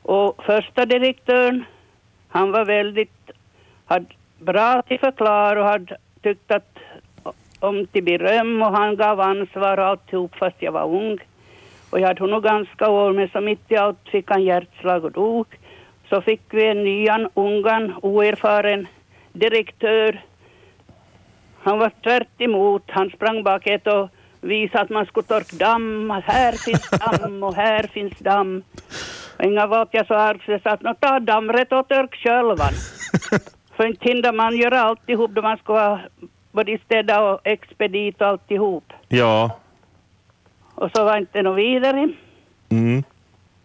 Och 0.04 0.44
första 0.44 0.86
direktören, 0.86 1.66
han 2.28 2.52
var 2.52 2.66
väldigt, 2.66 3.32
hade 3.86 4.06
bra 4.40 4.82
till 4.82 5.00
förklara 5.00 5.62
och 5.62 5.70
hade 5.70 5.98
tyckt 6.22 6.52
att 6.52 6.78
om 7.60 7.88
till 7.88 8.04
beröm 8.04 8.62
och 8.62 8.78
han 8.78 8.96
gav 8.96 9.22
ansvar 9.22 9.78
och 9.78 9.86
alltihop 9.86 10.36
fast 10.36 10.56
jag 10.60 10.72
var 10.72 10.86
ung. 10.86 11.18
Och 11.90 12.00
jag 12.00 12.08
hade 12.08 12.24
honom 12.24 12.42
ganska 12.42 12.90
år 12.90 13.14
men 13.14 13.30
så 13.30 13.42
mitt 13.42 13.72
i 13.72 13.78
allt 13.78 14.10
fick 14.12 14.30
han 14.30 14.44
hjärtslag 14.44 15.06
och 15.06 15.12
dog. 15.12 15.48
Så 16.10 16.22
fick 16.22 16.42
vi 16.50 16.68
en 16.68 16.84
nyan, 16.84 17.30
ungan, 17.34 17.94
oerfaren 18.02 18.88
direktör. 19.34 20.22
Han 21.60 21.80
var 21.80 21.92
tvärt 22.04 22.42
emot. 22.42 22.84
Han 22.88 23.10
sprang 23.10 23.44
bakåt 23.44 23.88
och 23.88 24.10
visade 24.42 24.84
att 24.84 24.90
man 24.90 25.06
skulle 25.06 25.28
torka 25.28 25.56
damm. 25.58 26.10
Här 26.26 26.52
finns 26.52 26.90
damm 26.90 27.44
och 27.44 27.56
här 27.56 27.84
finns 27.84 28.20
damm. 28.20 28.64
Och 29.38 29.44
inga 29.46 29.68
var 29.68 29.88
jag 29.92 30.08
så 30.08 30.14
arg 30.14 30.40
så 30.46 30.52
jag 30.52 30.62
sa 30.62 30.70
att 30.70 30.82
"Nå, 30.82 30.94
ta 31.00 31.20
dammret 31.20 31.72
och 31.72 31.88
tork 31.88 32.16
självan. 32.16 32.74
För 33.76 33.86
inte 33.86 34.10
hinner 34.10 34.34
man 34.34 34.58
göra 34.58 34.82
alltihop 34.82 35.32
då 35.32 35.42
man 35.42 35.58
ska 35.58 35.74
ha 35.74 36.00
både 36.52 36.78
städa 36.86 37.22
och 37.22 37.40
expedit 37.44 38.22
och 38.22 38.28
alltihop. 38.28 38.94
Ja. 39.08 39.60
Och 40.78 40.92
så 40.96 41.04
var 41.04 41.18
inte 41.18 41.42
något 41.42 41.58
vidare. 41.58 42.10
Mm. 42.70 43.04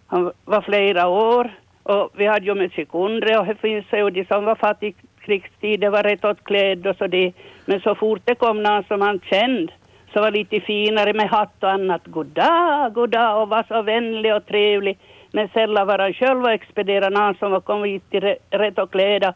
Han 0.07 0.33
var 0.45 0.61
flera 0.61 1.09
år 1.09 1.51
och 1.83 2.11
vi 2.15 2.27
hade 2.27 2.47
ju 2.47 2.55
med 2.55 2.73
sekunder 2.73 3.41
och 3.41 3.47
det 3.47 3.55
finns 3.55 3.85
ju 3.93 4.11
de 4.11 4.25
som 4.25 4.45
var 4.45 4.55
fattiga 4.55 4.91
i 4.91 4.95
krigstid, 5.25 5.81
det 5.81 5.91
var 5.91 6.03
rätt 6.03 6.25
åt 6.25 6.45
klädd 6.45 6.87
och 6.87 6.97
så 6.97 7.07
det. 7.07 7.33
Men 7.65 7.81
så 7.81 7.95
fort 7.95 8.21
det 8.25 8.35
kom 8.35 8.63
någon 8.63 8.85
som 8.85 9.01
han 9.01 9.21
kände 9.21 9.73
så 10.13 10.21
var 10.21 10.31
lite 10.31 10.61
finare 10.61 11.13
med 11.13 11.29
hatt 11.29 11.63
och 11.63 11.71
annat. 11.71 12.07
Goddag, 12.07 12.93
goddag 12.95 13.43
och 13.43 13.49
var 13.49 13.65
så 13.69 13.83
vänlig 13.83 14.35
och 14.35 14.47
trevlig. 14.47 14.99
Men 15.33 15.49
sällan 15.49 15.87
var 15.87 15.99
han 15.99 16.13
själv 16.13 16.43
och 16.45 16.53
expedierade 16.53 17.19
någon 17.19 17.35
som 17.35 17.51
var 17.51 17.61
kommit 17.61 18.11
till 18.11 18.35
rätt 18.51 18.79
och 18.79 18.91
kläda. 18.91 19.35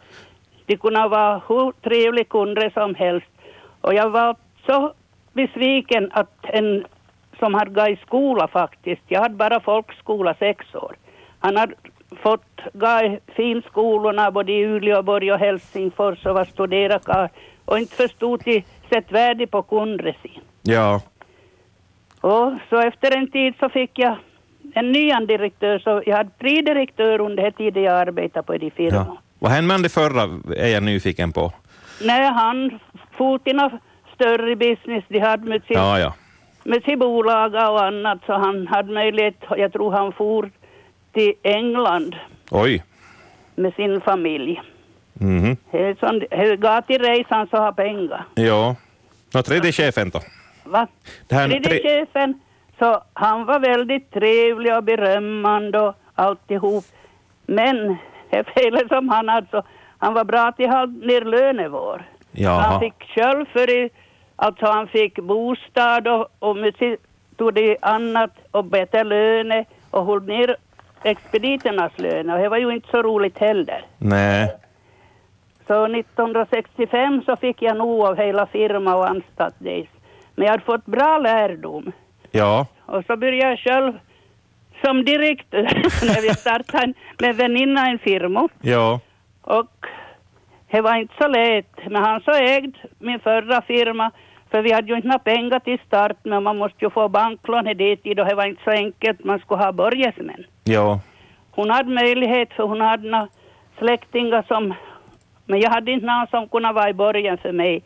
De 0.67 0.77
kunde 0.77 1.09
vara 1.09 1.43
hur 1.49 1.73
trevlig 1.73 2.29
kunder 2.29 2.71
som 2.71 2.95
helst. 2.95 3.27
Och 3.81 3.95
jag 3.95 4.11
var 4.11 4.37
så 4.67 4.93
besviken 5.33 6.11
att 6.13 6.37
en 6.43 6.85
som 7.39 7.55
hade 7.55 7.71
gått 7.71 7.89
i 7.89 7.97
skola 8.07 8.49
faktiskt. 8.49 9.03
Jag 9.09 9.21
hade 9.21 9.35
bara 9.35 9.61
folkskola 9.61 10.35
sex 10.35 10.75
år. 10.75 10.97
Han 11.39 11.57
hade 11.57 11.75
fått 12.23 12.61
gå 12.73 12.87
i 12.87 13.19
finskolorna 13.37 14.31
både 14.31 14.53
i 14.53 14.65
Uleåborg 14.65 15.33
och 15.33 15.39
Helsingfors 15.39 16.27
och 16.27 16.35
var 16.35 16.45
studerad 16.45 17.05
karl 17.05 17.29
och 17.65 17.79
inte 17.79 17.97
förstod 17.97 18.41
till 18.41 18.63
sätt 18.89 19.13
värde 19.13 19.47
på 19.47 19.63
kundresin. 19.63 20.41
Ja. 20.63 21.01
Och 22.21 22.53
så 22.71 22.77
efter 22.77 23.17
en 23.17 23.31
tid 23.31 23.55
så 23.61 23.69
fick 23.69 23.99
jag 23.99 24.17
en 24.75 24.93
ny 24.93 25.13
direktör, 25.13 25.79
så 25.79 26.03
jag 26.07 26.17
hade 26.17 26.31
tre 26.31 26.63
direktörer 26.63 27.21
under 27.21 27.43
den 27.43 27.53
tiden 27.53 27.83
jag 27.83 27.95
arbetade 27.95 28.47
på 28.47 28.57
de 28.57 28.71
firman. 28.71 29.07
ja. 29.09 29.17
Vad 29.39 29.53
hände 29.53 29.75
med 29.75 29.83
det 29.83 29.89
förra 29.89 30.23
är 30.57 30.69
jag 30.69 30.83
nyfiken 30.83 31.33
på. 31.33 31.53
När 32.03 32.33
han 32.33 32.79
for 33.11 33.39
till 33.39 33.61
större 34.15 34.57
business, 34.57 35.05
de 35.09 35.19
hade 35.19 35.49
med 35.49 35.63
sin 35.63 35.77
Ja, 35.77 35.99
ja. 35.99 36.15
Med 36.67 36.83
sitt 36.85 36.99
bolag 36.99 37.55
och 37.55 37.85
annat 37.85 38.19
så 38.27 38.33
han 38.33 38.67
hade 38.67 38.93
möjlighet, 38.93 39.35
jag 39.57 39.73
tror 39.73 39.93
han 39.93 40.13
for 40.13 40.51
till 41.13 41.33
England 41.43 42.17
Oj. 42.51 42.83
med 43.55 43.75
sin 43.75 44.01
familj. 44.01 44.63
Mhm. 45.15 45.57
Det 45.71 45.99
som- 45.99 46.19
det 46.31 46.57
gav 46.57 46.81
till 46.81 47.03
resan 47.03 47.47
så 47.51 47.57
har 47.57 47.73
pengar. 47.73 48.25
Ja. 48.35 48.77
Nå, 49.35 49.43
tredje 49.43 49.73
chefen 49.73 50.11
då? 50.11 50.21
Va? 50.65 50.87
Tredje 51.29 51.61
tre- 51.61 51.83
chefen, 51.83 52.41
så 52.79 53.01
han 53.13 53.45
var 53.45 53.59
väldigt 53.61 54.11
trevlig 54.13 54.77
och 54.77 54.85
berömmande 54.85 55.81
och 55.81 55.95
alltihop. 56.15 56.85
Men 57.47 57.97
det 58.31 58.45
felet 58.55 58.89
som 58.89 59.09
han 59.09 59.29
hade 59.29 59.47
så, 59.51 59.63
han 59.99 60.15
var 60.15 60.25
bra 60.25 60.53
till 60.53 60.67
att 60.67 60.73
hålla 60.73 60.87
ner 60.87 61.21
lönevår. 61.25 62.03
Jaha. 62.33 62.61
Han 62.63 62.81
fick 62.81 63.05
själv 63.15 63.47
för 63.53 63.71
i, 63.71 63.91
alltså 64.37 64.67
han 64.67 64.89
fick 64.89 65.19
bostad 65.19 66.09
och, 66.09 66.29
och 66.39 66.57
sitt, 66.79 67.01
tog 67.37 67.55
det 67.55 67.77
annat 67.83 68.31
och 68.51 68.65
bättre 68.65 69.05
löner 69.05 69.65
och 69.91 70.07
höll 70.07 70.23
ner 70.23 70.57
expediternas 71.03 71.93
löner 71.97 72.35
och 72.35 72.43
det 72.43 72.49
var 72.49 72.59
ju 72.59 72.71
inte 72.71 72.89
så 72.91 73.03
roligt 73.03 73.39
heller. 73.39 73.85
Nej. 73.99 74.57
Så 75.67 75.85
1965 75.85 77.23
så 77.27 77.37
fick 77.37 77.63
jag 77.63 77.77
nog 77.77 78.01
av 78.01 78.17
hela 78.17 78.47
firma 78.47 78.95
och 78.95 79.11
anställt 79.11 79.55
det. 79.59 79.87
Men 80.35 80.45
jag 80.45 80.53
hade 80.53 80.65
fått 80.65 80.87
bra 80.87 81.19
lärdom. 81.19 81.93
Ja. 82.31 82.67
Och 82.87 83.05
så 83.07 83.17
började 83.17 83.51
jag 83.51 83.59
själv 83.59 83.93
som 84.85 85.05
direktör 85.05 85.63
när 86.07 86.23
vi 86.23 86.35
startade 86.35 86.93
med 87.19 87.37
väninna 87.37 87.87
en 87.87 87.99
firma. 87.99 88.49
Ja. 88.61 89.01
Och 89.43 89.87
det 90.71 90.81
var 90.81 90.97
inte 90.97 91.15
så 91.19 91.29
lätt. 91.29 91.91
Men 91.91 92.05
han 92.05 92.21
så 92.21 92.31
ägde 92.31 92.79
min 92.99 93.21
förra 93.21 93.63
firma. 93.63 94.11
För 94.51 94.63
vi 94.63 94.73
hade 94.73 94.89
ju 94.89 94.97
inte 94.97 95.09
några 95.09 95.19
pengar 95.19 95.59
till 95.59 95.79
start. 95.87 96.17
Men 96.23 96.43
man 96.43 96.57
måste 96.57 96.85
ju 96.85 96.91
få 96.91 97.09
banklån 97.09 97.65
tid 97.65 98.21
och 98.21 98.27
det 98.27 98.35
var 98.35 98.47
inte 98.47 98.65
så 98.65 98.71
enkelt. 98.71 99.25
Man 99.25 99.39
skulle 99.39 99.63
ha 99.63 99.73
borgesmän. 99.73 100.45
Ja. 100.65 101.01
Hon 101.51 101.71
hade 101.71 101.91
möjlighet 101.91 102.53
för 102.53 102.63
hon 102.63 102.81
hade 102.81 103.11
några 103.11 103.29
släktingar 103.79 104.45
som... 104.49 104.75
Men 105.49 105.61
jag 105.61 105.71
hade 105.71 105.93
inte 105.93 106.07
någon 106.07 106.27
som 106.27 106.49
kunde 106.49 106.73
vara 106.73 106.91
i 106.91 106.95
borgen 106.95 107.39
för 107.39 107.53
mig. 107.53 107.83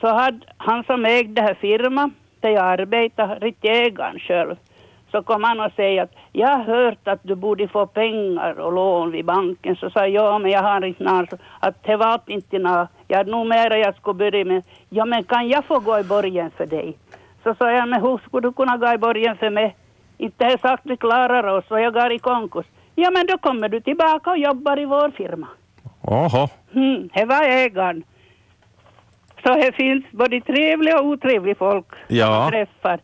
Så 0.00 0.06
hade 0.06 0.40
han 0.56 0.84
som 0.84 1.04
ägde 1.04 1.32
den 1.32 1.44
här 1.44 1.54
firman 1.54 2.14
där 2.40 2.50
jag 2.50 2.64
arbetade, 2.64 3.34
riktigt 3.34 3.70
ägaren 3.70 4.18
själv. 4.18 4.56
Så 5.16 5.22
kom 5.22 5.44
han 5.44 5.60
och 5.60 5.72
säger 5.76 6.02
att 6.02 6.14
jag 6.32 6.48
har 6.48 6.64
hört 6.64 7.08
att 7.08 7.20
du 7.22 7.34
borde 7.34 7.68
få 7.68 7.86
pengar 7.86 8.60
och 8.60 8.72
lån 8.72 9.10
vid 9.10 9.24
banken. 9.24 9.76
Så 9.76 9.90
sa 9.90 10.00
jag, 10.06 10.10
ja 10.10 10.38
men 10.38 10.50
jag 10.50 10.62
har 10.62 10.84
inte. 10.84 11.26
Så 11.30 11.36
Att 11.60 11.82
det 11.82 11.96
var 11.96 12.20
inte 12.26 12.58
något. 12.58 12.88
Jag 13.08 13.16
hade 13.16 13.30
nog 13.30 13.46
mera 13.46 13.78
jag 13.78 13.96
skulle 13.96 14.14
börja 14.14 14.44
med. 14.44 14.62
Ja 14.88 15.04
men 15.04 15.24
kan 15.24 15.48
jag 15.48 15.64
få 15.64 15.78
gå 15.78 15.98
i 15.98 16.04
borgen 16.04 16.50
för 16.56 16.66
dig? 16.66 16.96
Så 17.42 17.54
sa 17.54 17.70
jag, 17.70 17.88
men 17.88 18.02
hur 18.02 18.18
skulle 18.18 18.48
du 18.48 18.52
kunna 18.52 18.76
gå 18.76 18.92
i 18.92 18.98
borgen 18.98 19.36
för 19.36 19.50
mig? 19.50 19.76
Inte 20.18 20.44
har 20.44 20.58
sagt 20.58 20.82
vi 20.84 20.96
klarar 20.96 21.46
oss 21.46 21.64
och 21.68 21.80
jag 21.80 21.92
går 21.94 22.12
i 22.12 22.18
konkurs. 22.18 22.66
Ja 22.94 23.10
men 23.10 23.26
då 23.26 23.38
kommer 23.38 23.68
du 23.68 23.80
tillbaka 23.80 24.30
och 24.30 24.38
jobbar 24.38 24.78
i 24.78 24.84
vår 24.84 25.10
firma. 25.10 25.46
Oho. 26.02 26.48
Hmm, 26.72 27.08
det 27.14 27.24
var 27.24 27.42
ägaren. 27.44 28.02
Så 29.42 29.54
det 29.54 29.72
finns 29.72 30.04
både 30.10 30.40
trevlig 30.40 30.94
och 30.94 31.04
otrevlig 31.04 31.58
folk 31.58 31.86
Ja. 32.08 32.30
man 32.30 32.50
träffar. 32.50 33.00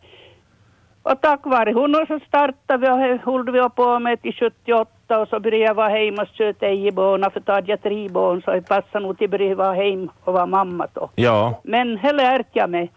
Och 1.03 1.21
tack 1.21 1.45
vare 1.45 1.71
honom 1.73 2.05
så 2.07 2.19
startade 2.27 2.77
vi 2.77 2.89
och 2.91 3.19
höll 3.25 3.51
vi 3.51 3.69
på 3.75 3.99
med 3.99 4.21
till 4.21 4.33
78 4.33 5.19
och 5.19 5.27
så 5.27 5.39
började 5.39 5.63
jag 5.63 5.73
vara 5.73 5.89
hemma 5.89 6.21
och 6.21 6.37
sköta 6.37 6.91
barnen 6.93 7.31
för 7.31 7.39
då 7.39 7.51
hade 7.51 7.71
jag 7.71 7.81
tre 7.81 8.09
barn 8.09 8.41
så 8.41 8.51
det 8.51 8.61
passade 8.61 9.05
nog 9.05 9.17
till 9.17 9.25
att 9.25 9.31
börja 9.31 9.55
vara 9.55 9.73
hem 9.73 10.09
och 10.23 10.33
vara 10.33 10.45
mamma 10.45 10.87
då. 10.93 11.09
Ja. 11.15 11.61
Men 11.63 11.95
det 11.95 12.13
lärde 12.13 12.45
jag 12.53 12.69
mig. 12.69 12.91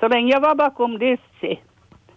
Så 0.00 0.08
länge 0.08 0.32
jag 0.32 0.40
var 0.40 0.54
bakom 0.54 0.98
dissi. 0.98 1.60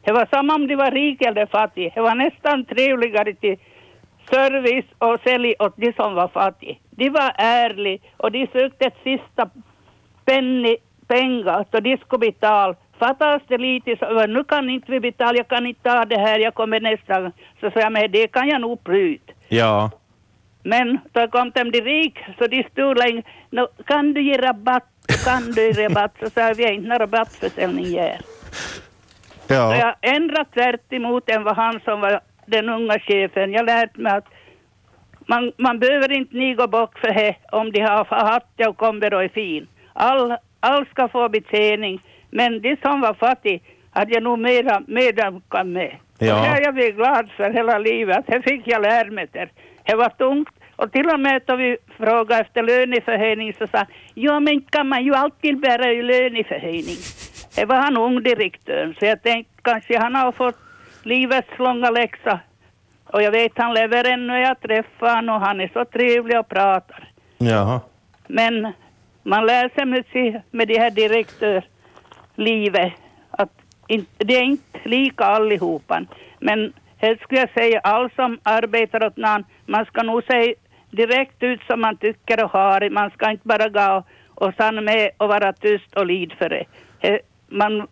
Det 0.01 0.11
var 0.11 0.27
samma 0.31 0.55
om 0.55 0.67
de 0.67 0.75
var 0.75 0.91
rik 0.91 1.21
eller 1.21 1.45
fattig. 1.45 1.91
Det 1.95 2.01
var 2.01 2.15
nästan 2.15 2.65
trevligare 2.65 3.33
till 3.33 3.57
service 4.29 4.85
och 4.97 5.19
sälj 5.23 5.55
åt 5.59 5.77
de 5.77 5.93
som 5.93 6.15
var 6.15 6.27
fattiga. 6.27 6.75
De 6.89 7.09
var 7.09 7.31
ärliga 7.35 7.99
och 8.17 8.31
de 8.31 8.47
sökte 8.47 8.85
ett 8.85 9.03
sista 9.03 9.49
penny, 10.25 10.77
pengar 11.07 11.65
så 11.71 11.79
de 11.79 11.97
skulle 11.97 12.19
betala. 12.19 12.75
Fattas 12.99 13.41
det 13.47 13.57
lite 13.57 13.97
så 13.97 14.27
nu 14.27 14.43
kan 14.43 14.69
inte 14.69 14.91
vi 14.91 14.99
betala, 14.99 15.37
jag 15.37 15.47
kan 15.47 15.65
inte 15.67 15.81
ta 15.83 16.05
det 16.05 16.17
här, 16.17 16.39
jag 16.39 16.53
kommer 16.53 16.79
nästa 16.79 17.21
gång. 17.21 17.31
Så 17.59 17.71
sa 17.71 17.79
jag, 17.79 17.91
men 17.91 18.11
det 18.11 18.27
kan 18.27 18.47
jag 18.47 18.61
nog 18.61 18.79
bryta. 18.83 19.33
Ja. 19.47 19.91
Men 20.63 20.99
då 21.11 21.27
kom 21.27 21.51
de 21.55 21.71
de 21.71 21.81
rik, 21.81 22.19
så 22.37 22.47
de 22.47 22.63
stod 22.71 22.97
länge. 22.97 23.23
Nå, 23.49 23.67
kan 23.85 24.13
du 24.13 24.21
ge 24.21 24.37
rabatt? 24.37 24.89
Kan 25.25 25.51
du 25.51 25.61
ge 25.67 25.87
rabatt? 25.87 26.13
Så 26.19 26.29
sa 26.29 26.41
jag, 26.41 26.55
vi 26.55 26.73
inte 26.73 26.89
någon 26.89 26.99
rabattförsäljning. 26.99 27.85
Så 29.47 29.53
Ja. 29.53 29.75
jag 29.75 29.95
ändrade 30.01 30.49
tvärt 30.53 30.93
emot 30.93 31.29
än 31.29 31.43
vad 31.43 31.55
han 31.55 31.79
som 31.85 32.01
var 32.01 32.19
den 32.45 32.69
unga 32.69 32.99
chefen. 32.99 33.53
Jag 33.53 33.65
lärde 33.65 33.91
mig 34.01 34.11
att 34.11 34.27
man, 35.27 35.51
man 35.57 35.79
behöver 35.79 36.11
inte 36.11 36.35
niga 36.37 36.67
bort 36.67 36.99
för 36.99 37.13
det 37.13 37.35
om 37.51 37.71
de 37.71 37.81
har 37.81 38.05
haft 38.05 38.45
det 38.55 38.67
och 38.67 38.77
kommer 38.77 39.13
och 39.13 39.23
är 39.23 39.29
fin. 39.29 39.67
All, 39.93 40.37
alla 40.59 40.85
ska 40.85 41.07
få 41.07 41.29
betjäning. 41.29 42.01
Men 42.35 42.61
de 42.61 42.75
som 42.81 43.01
var 43.01 43.13
fattiga 43.13 43.59
hade 43.91 44.13
jag 44.13 44.23
nog 44.23 44.39
mera 44.39 44.81
medömkan 44.87 45.73
med. 45.73 45.95
Ja. 46.19 46.35
Och 46.35 46.41
det 46.41 46.49
har 46.49 46.59
jag 46.61 46.73
blivit 46.73 46.95
glad 46.95 47.29
för 47.37 47.49
hela 47.49 47.77
livet, 47.77 48.23
det 48.27 48.41
fick 48.41 48.61
jag 48.67 48.81
lära 48.81 49.11
mig 49.11 49.27
det. 49.31 49.95
Var 49.95 50.09
tungt. 50.09 50.49
Och 50.75 50.91
till 50.91 51.09
och 51.09 51.19
med 51.19 51.41
då 51.45 51.55
vi 51.55 51.77
frågade 51.97 52.41
efter 52.41 52.63
löneförhöjning 52.63 53.53
så 53.53 53.67
sa 53.67 53.85
ja 54.13 54.39
men 54.39 54.61
kan 54.61 54.87
man 54.87 55.03
ju 55.03 55.13
alltid 55.15 55.59
bära 55.59 55.91
ju 55.93 56.01
löneförhöjning. 56.01 56.97
Det 57.55 57.65
var 57.65 57.75
han 57.75 57.97
ung 57.97 58.23
direktören, 58.23 58.95
så 58.99 59.05
jag 59.05 59.23
tänkte 59.23 59.53
kanske 59.61 59.99
han 59.99 60.15
har 60.15 60.31
fått 60.31 60.57
livets 61.03 61.57
långa 61.59 61.89
läxa. 61.89 62.39
Och 63.05 63.21
jag 63.23 63.31
vet 63.31 63.51
han 63.55 63.73
lever 63.73 64.11
ännu, 64.13 64.39
jag 64.39 64.59
träffar 64.61 65.15
honom 65.15 65.35
och 65.35 65.41
han 65.47 65.61
är 65.61 65.67
så 65.73 65.85
trevlig 65.85 66.39
och 66.39 66.49
pratar. 66.49 67.09
Jaha. 67.37 67.79
Men 68.27 68.71
man 69.23 69.45
lär 69.45 69.69
sig 69.75 69.85
med, 69.85 70.05
sig- 70.11 70.41
med 70.51 70.67
det 70.67 70.79
här 70.79 70.91
direktörlivet 72.35 72.93
att 73.31 73.51
in, 73.87 74.05
det 74.17 74.35
är 74.35 74.43
inte 74.43 74.79
lika 74.83 75.23
allihopa. 75.23 76.01
Men 76.39 76.73
här 76.97 77.15
skulle 77.15 77.39
jag 77.39 77.53
säga, 77.53 77.79
all 77.79 78.09
som 78.15 78.39
arbetar 78.43 79.05
åt 79.05 79.17
någon, 79.17 79.43
man 79.65 79.85
ska 79.85 80.03
nog 80.03 80.23
säga 80.23 80.53
direkt 80.91 81.43
ut 81.43 81.61
som 81.67 81.81
man 81.81 81.97
tycker 81.97 82.43
och 82.43 82.51
har. 82.51 82.89
Man 82.89 83.09
ska 83.11 83.31
inte 83.31 83.47
bara 83.47 83.69
gå 83.69 83.97
och, 83.97 84.47
och 84.47 84.53
stanna 84.53 84.81
med 84.81 85.09
och 85.17 85.27
vara 85.27 85.53
tyst 85.53 85.95
och 85.95 86.05
lid 86.05 86.33
för 86.37 86.49
det. 86.49 86.65
Man 87.47 87.87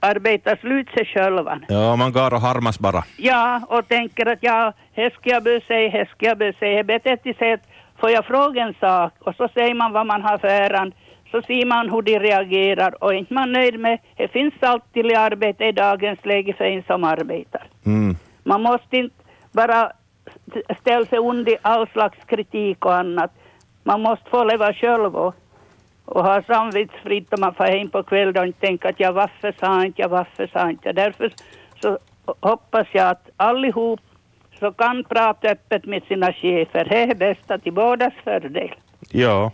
arbetar 0.00 0.56
slut 0.56 0.88
sig 0.90 1.06
själva. 1.06 1.60
Ja, 1.68 1.96
man 1.96 2.12
går 2.12 2.34
och 2.34 2.40
harmas 2.40 2.78
bara. 2.78 3.04
Ja, 3.16 3.60
och 3.68 3.88
tänker 3.88 4.26
att 4.26 4.38
ja, 4.42 4.72
här 4.92 5.10
ska 5.10 5.30
jag 5.30 5.44
börja 5.44 5.60
säga, 5.60 5.90
här 5.90 6.04
ska 6.04 6.26
jag 6.26 6.38
börja 6.38 6.52
säga. 6.52 6.84
Betett 6.84 7.26
i 7.26 7.34
sig 7.34 7.52
att 7.52 7.68
får 8.00 8.10
jag 8.10 8.24
fråga 8.24 8.62
en 8.62 8.74
sak 8.80 9.12
och 9.18 9.34
så 9.34 9.48
säger 9.48 9.74
man 9.74 9.92
vad 9.92 10.06
man 10.06 10.22
har 10.22 10.38
för 10.38 10.48
ärende, 10.48 10.96
så 11.32 11.42
ser 11.42 11.66
man 11.66 11.90
hur 11.90 12.02
de 12.02 12.18
reagerar 12.18 13.04
och 13.04 13.14
är 13.14 13.18
inte 13.18 13.34
man 13.34 13.52
nöjd 13.52 13.80
med, 13.80 13.98
det 14.16 14.28
finns 14.28 14.54
alltid 14.60 15.06
i 15.06 15.14
arbete 15.14 15.64
i 15.64 15.72
dagens 15.72 16.24
läge 16.24 16.52
för 16.52 16.64
en 16.64 16.82
som 16.82 17.04
arbetar. 17.04 17.66
Mm. 17.86 18.16
Man 18.44 18.62
måste 18.62 18.96
inte 18.96 19.14
bara 19.52 19.92
st- 20.46 20.74
ställa 20.80 21.06
sig 21.06 21.18
under 21.18 21.56
all 21.62 21.86
slags 21.88 22.18
kritik 22.26 22.84
och 22.84 22.94
annat. 22.94 23.30
Man 23.84 24.00
måste 24.00 24.30
få 24.30 24.44
leva 24.44 24.72
själv 24.72 25.16
och, 25.16 25.34
och 26.04 26.24
ha 26.24 26.42
samvetsfritt 26.42 27.32
om 27.32 27.40
man 27.40 27.54
får 27.54 27.64
hem 27.64 27.90
på 27.90 28.02
kvällen 28.02 28.36
och 28.38 28.46
inte 28.46 28.60
tänka 28.66 28.88
att 28.88 29.00
jag 29.00 29.12
varför 29.12 29.54
sa 29.60 29.84
inte 29.84 30.02
jag, 30.02 30.08
varför 30.08 30.46
sa 30.46 30.70
inte 30.70 30.88
jag. 30.88 30.94
Därför 30.94 31.32
så 31.82 31.98
hoppas 32.40 32.86
jag 32.92 33.08
att 33.10 33.30
allihop 33.36 34.00
så 34.58 34.72
kan 34.72 35.04
prata 35.04 35.48
öppet 35.48 35.84
med 35.84 36.02
sina 36.02 36.32
chefer. 36.32 36.84
Det 36.84 37.02
är 37.02 37.14
bästa 37.14 37.58
till 37.58 37.72
bådas 37.72 38.12
fördel. 38.24 38.74
Ja. 39.10 39.50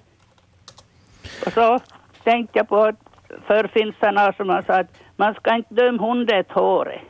Och 1.47 1.53
så 1.53 1.81
tänkte 2.25 2.59
jag 2.59 2.69
på 2.69 2.93
förfinsarna 3.47 4.33
som 4.33 4.49
har 4.49 4.63
sagt 4.63 4.91
att 4.91 4.97
man 5.17 5.35
ska 5.35 5.55
inte 5.55 5.75
döma 5.75 6.03
hunden 6.07 6.41
ett 6.41 6.51
hår. 6.53 7.03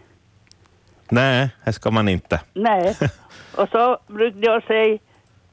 Nej, 1.10 1.48
det 1.64 1.72
ska 1.72 1.90
man 1.90 2.08
inte. 2.08 2.40
Nej. 2.54 2.96
Och 3.56 3.68
så 3.72 3.98
brukade 4.06 4.46
jag 4.46 4.62
säga, 4.62 4.98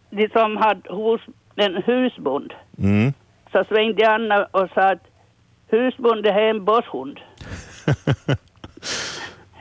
de 0.09 0.29
som 0.29 0.57
hade 0.57 0.95
hus, 0.95 1.21
en 1.55 1.83
husbond, 1.85 2.53
Mm. 2.77 3.13
så 3.51 3.63
svängde 3.63 4.09
Anna 4.11 4.45
och 4.45 4.69
sa 4.73 4.91
att 4.91 5.03
husbond 5.67 6.25
är 6.25 6.39
en 6.49 6.65
bosshund. 6.65 7.19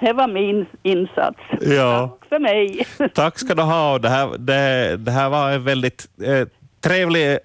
Det 0.00 0.12
var 0.12 0.28
min 0.28 0.66
insats. 0.82 1.38
Ja. 1.60 2.18
För 2.28 2.38
mig. 2.38 2.86
Tack 3.14 3.38
ska 3.38 3.54
du 3.54 3.62
ha. 3.62 3.98
Det 3.98 4.08
här, 4.08 4.38
det, 4.38 4.96
det 4.96 5.10
här 5.10 5.28
var 5.30 5.58
väldigt 5.58 6.08
eh, 6.22 6.48
trevlig, 6.80 7.38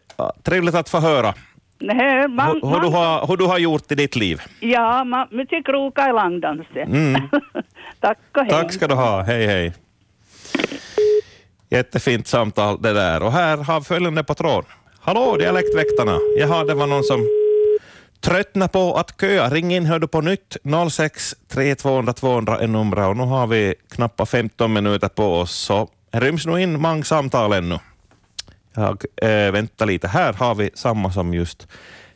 trevligt 0.44 0.76
att 0.76 0.90
få 0.90 1.00
höra 1.00 1.34
Nej, 1.80 2.28
man, 2.28 2.48
hur, 2.48 2.80
du 2.80 2.88
har, 2.88 3.28
hur 3.28 3.38
du 3.38 3.46
har 3.46 3.58
gjort 3.58 3.92
i 3.92 3.96
ditt 3.96 4.16
liv. 4.16 4.42
ja, 4.60 5.04
man, 5.04 5.28
mycket 5.32 5.66
krokar 5.66 6.10
i 6.10 6.14
langdans 6.14 6.68
det. 6.74 6.82
Mm. 6.82 7.22
Tack 8.00 8.18
och 8.38 8.42
hej. 8.42 8.50
Tack 8.50 8.74
ska 8.74 8.88
du 8.88 8.96
ha. 8.96 9.22
Hej, 9.22 9.48
hej. 9.48 9.74
Jättefint 11.70 12.28
samtal 12.28 12.82
det 12.82 12.94
där. 12.94 13.24
Och 13.24 13.32
här 13.32 13.58
har 13.58 13.82
följande 13.82 14.24
på 14.24 14.34
tråd. 14.34 14.66
Hallå, 15.00 15.36
Dialektväktarna. 15.38 16.20
Jaha, 16.38 16.64
det 16.64 16.74
var 16.74 16.88
någon 16.88 17.04
som 17.04 17.28
tröttnade 18.22 18.72
på 18.72 18.94
att 18.94 19.22
köa. 19.22 19.50
Ring 19.50 19.74
in, 19.76 19.86
hör 19.86 20.00
du 20.00 20.08
på 20.08 20.22
nytt. 20.22 20.58
06 20.92 21.36
3200 21.48 22.14
200 22.14 22.60
är 22.60 22.68
numret 22.68 23.08
och 23.08 23.18
nu 23.18 23.24
har 23.24 23.48
vi 23.48 23.76
knappt 23.92 24.30
15 24.30 24.74
minuter 24.74 25.08
på 25.08 25.24
oss, 25.24 25.52
så 25.52 25.90
ryms 26.12 26.46
nog 26.46 26.60
in 26.60 26.82
många 26.82 27.04
samtal 27.04 27.54
ännu. 27.54 27.80
Jag 28.76 29.04
äh, 29.22 29.52
väntar 29.52 29.86
lite. 29.86 30.08
Här 30.08 30.34
har 30.34 30.56
vi 30.56 30.70
samma 30.74 31.12
som 31.12 31.34
just. 31.34 31.68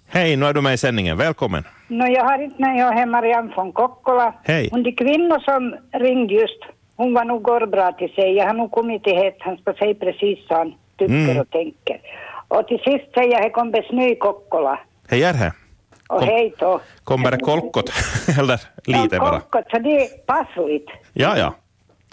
Hej, 0.07 0.35
nu 0.35 0.45
är 0.45 0.53
du 0.53 0.61
med 0.61 0.73
i 0.73 0.77
sändningen. 0.77 1.17
Välkommen. 1.17 1.63
No, 1.87 2.05
jag 2.07 2.23
har 2.23 2.43
inte 2.43 2.61
när 2.61 2.77
jag 2.79 2.97
är 2.99 3.05
Marianne 3.05 3.53
von 3.55 3.71
Kokkola. 3.71 4.33
Hej. 4.43 4.69
Hon 4.71 4.83
de 4.83 4.91
kvinnor 4.91 5.39
som 5.39 5.75
ringde 6.01 6.33
just, 6.33 6.59
hon 6.95 7.13
var 7.13 7.25
nog 7.25 7.41
går 7.43 7.65
bra 7.65 7.91
till 7.91 8.09
sig. 8.13 8.33
Jag 8.35 8.45
har 8.47 8.53
nog 8.53 8.71
kommit 8.71 9.03
till 9.03 9.15
het, 9.17 9.37
han 9.39 9.57
ska 9.57 9.73
säga 9.73 9.93
precis 9.93 10.39
vad 10.49 10.59
han 10.59 10.73
tycker 10.97 11.13
Mm. 11.13 11.37
och 11.39 11.49
tänker. 11.49 11.99
Och 12.47 12.67
till 12.67 12.77
sist 12.79 13.13
säger 13.13 13.31
jag, 13.31 13.43
det 13.43 13.49
kom 13.49 13.73
snö 13.89 14.07
i 14.07 14.15
Kokkola. 14.15 14.79
Hej, 15.09 15.19
Järhe. 15.19 15.51
Och 16.07 16.19
Kom. 16.19 16.27
hej 16.27 16.53
då. 16.59 16.79
Kommer 17.03 17.31
det 17.31 17.37
kolkot? 17.37 17.89
Eller 18.39 18.61
lite 18.83 19.19
bara? 19.19 19.39
Kokkot, 19.39 19.63
så 19.71 19.79
det 19.79 19.89
är 19.89 20.07
passligt. 20.25 20.89
Ja, 21.13 21.37
ja. 21.37 21.53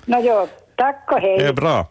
Nå 0.05 0.21
jo, 0.25 0.49
tack 0.77 1.09
och 1.13 1.21
Det 1.21 1.35
är 1.37 1.41
hej. 1.41 1.53
bra. 1.53 1.87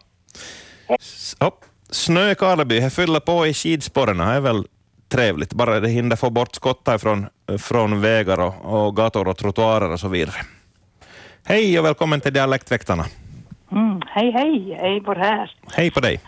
Hopp. 1.40 1.64
Snö 1.92 2.30
i 2.30 2.34
Karleby, 2.34 2.80
det 2.80 2.90
fyller 2.90 3.20
på 3.20 3.46
i 3.46 3.54
skidspåren. 3.54 4.18
Det 4.18 4.24
är 4.24 4.40
väl 4.40 4.64
trevligt, 5.08 5.52
bara 5.52 5.80
det 5.80 5.88
hinner 5.88 6.16
få 6.16 6.30
bort 6.30 6.54
skottar 6.54 6.98
från, 6.98 7.26
från 7.58 8.00
vägar 8.00 8.40
och, 8.40 8.86
och 8.86 8.96
gator 8.96 9.28
och 9.28 9.36
trottoarer 9.36 9.92
och 9.92 10.00
så 10.00 10.08
vidare. 10.08 10.36
Hej 11.44 11.78
och 11.78 11.84
välkommen 11.84 12.20
till 12.20 12.32
Dialektväktarna. 12.32 13.04
Mm, 13.72 14.02
hej, 14.06 14.30
hej, 14.30 14.72
Eivor 14.72 15.14
här. 15.14 15.50
Hej 15.72 15.90
på 15.90 16.00
dig. 16.00 16.20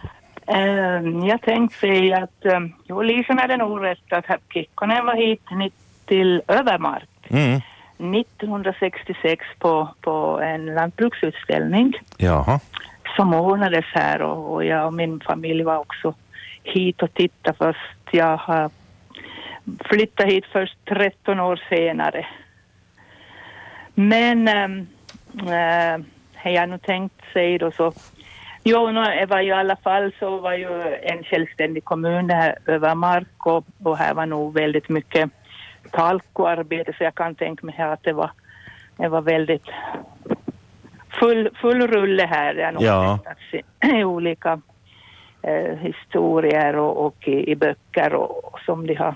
Ehm, 0.46 1.26
jag 1.26 1.42
tänkte 1.42 1.78
säga 1.78 2.16
att 2.16 2.54
um, 2.54 2.74
jo, 2.88 3.02
Lisen 3.02 3.38
hade 3.38 3.56
nog 3.56 3.84
rätt 3.84 4.12
att 4.12 4.26
Herr 4.26 4.38
Kekkonen 4.54 5.06
var 5.06 5.16
hit 5.16 5.72
till 6.06 6.42
Övermark 6.48 7.08
Mm. 7.28 7.60
1966 7.98 9.44
på, 9.58 9.88
på 10.00 10.40
en 10.42 10.66
lantbruksutställning 10.66 11.92
Jaha 12.16 12.60
som 13.16 13.34
ordnades 13.34 13.84
här 13.94 14.22
och, 14.22 14.52
och 14.52 14.64
jag 14.64 14.86
och 14.86 14.94
min 14.94 15.20
familj 15.20 15.62
var 15.62 15.78
också 15.78 16.14
hit 16.62 17.02
och 17.02 17.14
tittade 17.14 17.58
först. 17.58 18.08
Jag 18.10 18.36
har 18.36 18.70
flyttat 19.84 20.26
hit 20.26 20.44
först 20.52 20.76
13 20.84 21.40
år 21.40 21.62
senare. 21.68 22.26
Men 23.94 24.48
äh, 24.48 24.64
äh, 25.94 26.00
har 26.34 26.50
jag 26.50 26.68
nu 26.68 26.78
tänkt 26.78 27.32
sig 27.32 27.58
då 27.58 27.70
så 27.70 27.92
Jo, 28.64 28.90
no, 28.90 29.02
det 29.04 29.26
var 29.26 29.40
ju 29.40 29.48
i 29.48 29.52
alla 29.52 29.76
fall 29.76 30.12
så 30.18 30.38
var 30.38 30.52
ju 30.52 30.96
en 31.02 31.24
självständig 31.24 31.84
kommun 31.84 32.26
det 32.26 32.34
här 32.34 32.58
Övermark 32.66 33.46
och, 33.46 33.64
och 33.84 33.98
här 33.98 34.14
var 34.14 34.26
nog 34.26 34.54
väldigt 34.54 34.88
mycket 34.88 35.30
talkoarbete 35.90 36.92
så 36.98 37.04
jag 37.04 37.14
kan 37.14 37.34
tänka 37.34 37.66
mig 37.66 37.74
att 37.78 38.02
det 38.02 38.12
var, 38.12 38.30
det 38.96 39.08
var 39.08 39.20
väldigt 39.20 39.66
full, 41.20 41.50
full 41.60 41.86
rulle 41.86 42.26
här. 42.26 42.54
Det 42.54 42.64
har 42.64 42.72
nog 42.72 42.82
Ja. 42.82 43.18
i, 43.52 43.86
i 44.00 44.04
olika 44.04 44.60
eh, 45.42 45.76
historier 45.78 46.76
och, 46.76 47.06
och 47.06 47.28
i, 47.28 47.50
i 47.50 47.56
böcker 47.56 48.14
och, 48.14 48.60
som 48.66 48.86
de 48.86 48.94
har 48.94 49.14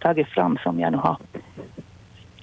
tagit 0.00 0.28
fram 0.28 0.58
som 0.62 0.80
jag 0.80 0.92
nu 0.92 0.98
har 0.98 1.16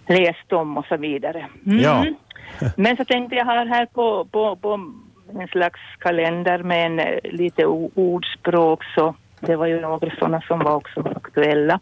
läst 0.07 0.53
om 0.53 0.77
och 0.77 0.85
så 0.85 0.97
vidare. 0.97 1.45
Mm. 1.65 1.79
Ja. 1.79 2.05
Men 2.77 2.97
så 2.97 3.05
tänkte 3.05 3.35
jag 3.35 3.45
ha 3.45 3.53
här 3.65 3.85
på, 3.85 4.25
på, 4.25 4.55
på 4.55 4.93
en 5.39 5.47
slags 5.47 5.79
kalender 5.99 6.63
med 6.63 6.85
en, 6.85 6.99
eh, 6.99 7.19
lite 7.23 7.65
ordspråk 7.65 8.83
så 8.95 9.15
det 9.39 9.55
var 9.55 9.65
ju 9.67 9.81
några 9.81 10.09
sådana 10.19 10.41
som 10.41 10.59
var 10.59 10.75
också 10.75 11.03
aktuella. 11.15 11.79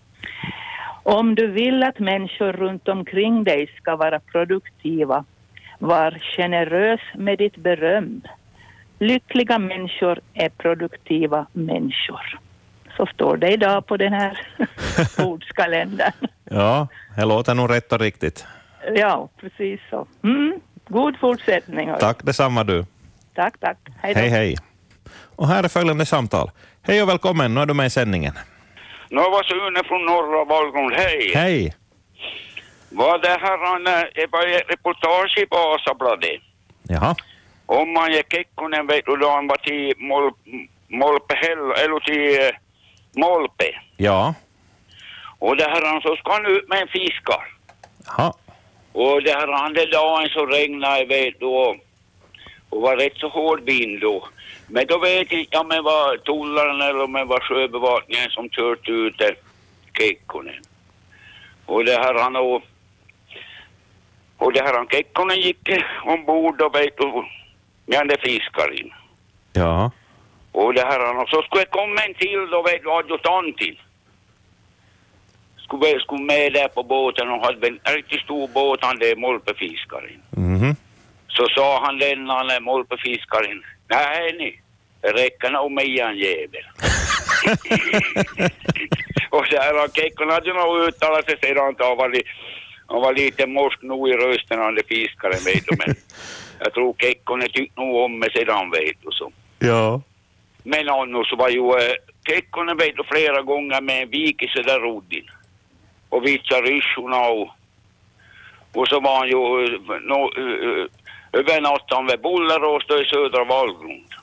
Om 1.04 1.36
du 1.36 1.48
vill 1.48 1.84
att 1.84 2.00
människor 2.00 2.52
runt 2.54 2.88
omkring 2.88 3.44
dig 3.44 3.68
ska 3.78 3.96
vara 3.96 4.20
produktiva, 4.20 5.26
var 5.82 6.22
generös 6.38 7.00
med 7.16 7.38
ditt 7.38 7.56
beröm. 7.56 8.22
Lyckliga 9.00 9.60
människor 9.60 10.20
är 10.34 10.50
produktiva 10.50 11.46
människor. 11.54 12.40
Så 12.98 13.06
står 13.06 13.38
det 13.38 13.52
idag 13.52 13.88
på 13.88 13.98
den 13.98 14.14
här 14.14 14.48
ordskalendern. 15.26 16.14
Ja, 16.44 16.88
det 17.16 17.26
låter 17.26 17.56
nog 17.56 17.70
rätt 17.70 17.94
och 17.94 18.00
riktigt. 18.00 18.46
Ja, 18.96 19.30
precis 19.40 19.80
så. 19.90 20.08
Mm. 20.24 20.60
God 20.88 21.18
fortsättning. 21.20 21.90
Tack 22.00 22.24
detsamma 22.24 22.64
du. 22.64 22.86
Tack, 23.36 23.60
tack. 23.60 23.78
Hej 24.02 24.14
då. 24.14 24.20
Hej, 24.20 24.30
hej. 24.30 24.56
Och 25.36 25.48
här 25.48 25.64
är 25.64 25.68
följande 25.68 26.06
samtal. 26.06 26.52
Hej 26.82 27.04
och 27.04 27.10
välkommen, 27.10 27.54
nu 27.54 27.62
är 27.62 27.66
du 27.66 27.74
med 27.74 27.86
i 27.86 27.90
sändningen. 27.90 28.34
Nå 29.10 29.22
var 29.22 29.44
Sune 29.44 29.84
från 29.88 30.06
norra 30.06 30.46
Vallgrund, 30.46 30.94
hej. 30.94 31.32
Hej. 31.36 31.76
Var 32.92 33.18
det 33.18 33.38
här 33.42 33.76
en, 33.76 33.88
eh, 33.88 34.08
det 34.16 34.28
var 34.32 34.48
ett 34.48 34.70
reportage 34.70 35.38
i 35.38 35.46
Vasabladet. 35.50 36.42
Jaha. 36.84 37.16
Om 37.66 37.94
man 37.94 38.12
gick 38.12 38.34
Kekkonen 38.34 38.88
vet 38.88 39.06
du 39.06 39.16
då 39.16 39.30
han 39.30 39.48
var 39.48 39.58
till 39.58 39.94
Mol, 39.98 40.32
Molpe 40.88 41.36
eller 41.36 42.00
till 42.00 42.42
eh, 42.42 42.56
Molpe. 43.16 43.82
Ja. 43.98 44.34
Och 45.40 45.58
det 45.58 45.64
här 45.64 46.02
så 46.02 46.16
ska 46.16 46.34
han 46.34 46.46
ut 46.46 46.70
med 46.70 46.82
en 46.82 46.88
fiskar. 46.88 47.48
Jaha. 48.06 48.34
Och 48.92 49.24
det 49.24 49.32
här 49.32 49.48
andra 49.48 49.86
dagen 49.86 50.30
så 50.30 50.46
regnade 50.46 51.06
vet 51.06 51.40
du 51.40 51.46
och, 51.46 51.76
och 52.70 52.82
var 52.82 52.98
rätt 52.98 53.18
så 53.18 53.30
hård 53.30 53.62
vind 53.62 54.02
då. 54.02 54.28
Men 54.68 54.88
då 54.88 55.00
vet 55.00 55.32
jag 55.32 55.42
inte 55.42 55.58
om 55.58 55.70
det 55.70 55.82
var 55.82 56.18
tullaren 56.18 56.82
eller 56.82 57.04
om 57.04 57.14
det 57.14 57.24
var 57.24 57.40
sjöbevakningen 57.40 58.30
som 58.30 58.50
kört 58.50 58.90
ut 58.90 59.22
Kekkonen. 59.98 60.62
Och 61.66 61.86
det 61.86 61.96
här 61.96 62.14
han 62.14 62.36
och, 62.36 62.64
och 64.42 64.54
det 64.54 64.64
här 64.64 64.74
han 64.74 64.88
Kekkonen 64.88 65.40
gick 65.40 65.70
ombord 66.04 66.62
och 66.62 66.76
vet 66.76 66.98
du, 66.98 67.06
med 67.86 68.00
den 68.00 68.08
där 68.08 68.18
fiskaren. 68.18 68.92
Ja. 69.54 69.92
Och 70.52 70.74
det 70.74 70.82
här 70.82 71.22
och 71.22 71.30
så 71.30 71.42
skulle 71.42 71.64
det 71.64 71.70
komma 71.70 72.02
en 72.02 72.14
till 72.14 72.50
då 72.52 72.62
vet 72.62 72.84
du 72.84 72.92
adjutanten. 72.92 73.76
Skulle, 75.58 76.00
skulle 76.00 76.24
med 76.24 76.54
där 76.54 76.68
på 76.68 76.84
båten 76.84 77.30
och 77.30 77.46
hade 77.46 77.68
en 77.68 77.80
riktigt 77.96 78.22
stor 78.22 78.48
båt 78.48 78.80
han 78.82 79.00
där 79.00 79.16
molpefiskaren. 79.16 80.22
Mhm. 80.30 80.76
Så 81.28 81.48
sa 81.56 81.86
han 81.86 82.00
den 82.00 82.30
han 82.30 82.50
är 82.50 82.60
molpefiskaren. 82.60 83.64
Nej 83.88 84.34
ni, 84.40 84.62
det 85.02 85.12
räcker 85.24 85.50
nog 85.50 85.72
med 85.72 85.86
en 85.86 86.18
jävel. 86.18 86.66
och 89.36 89.46
där 89.52 89.74
har 89.80 89.88
Kekkonen 89.96 90.34
hade 90.34 90.54
nog 90.54 90.88
uttalat 90.88 91.26
sig 91.26 91.38
sedan 91.42 91.64
han 91.64 91.76
han 92.92 93.02
var 93.02 93.14
lite 93.14 93.48
morsk 93.48 93.82
nog 93.82 94.10
i 94.10 94.14
rösten 94.14 94.60
han 94.60 94.76
där 94.76 94.84
fiskaren 94.88 95.44
vet 95.46 95.66
du 95.68 95.76
men 95.86 95.96
jag 96.60 96.74
tror 96.74 96.96
Kekkonen 97.00 97.50
tyckte 97.50 97.82
nog 97.82 97.96
om 97.96 98.20
mig 98.20 98.32
sedan 98.32 98.72
vet 98.72 98.98
du 99.02 99.12
så. 99.12 99.32
Ja. 99.60 100.02
Men 100.64 100.90
annars 100.90 101.34
var 101.38 101.50
ju 101.50 101.60
äh, 101.60 101.94
Kekkonen 102.28 102.78
vet 102.78 102.96
du 102.96 103.04
flera 103.04 103.42
gånger 103.42 103.82
med 103.82 104.04
en 104.04 104.10
vikelse 104.10 104.62
där 104.62 104.80
roddin. 104.80 105.30
Och 106.10 106.26
vitsade 106.26 106.62
ryssjorna 106.62 107.22
och, 107.30 107.50
och 108.74 108.88
så 108.88 109.00
var 109.00 109.18
han 109.18 109.28
ju 109.28 109.36
uh, 109.36 109.80
no, 110.02 110.40
uh, 110.40 110.86
över 111.32 111.62
natten 111.62 112.08
vid 112.08 112.22
Bullerås 112.22 112.84
i 112.84 113.10
södra 113.10 113.44
Vallgrund. 113.44 114.14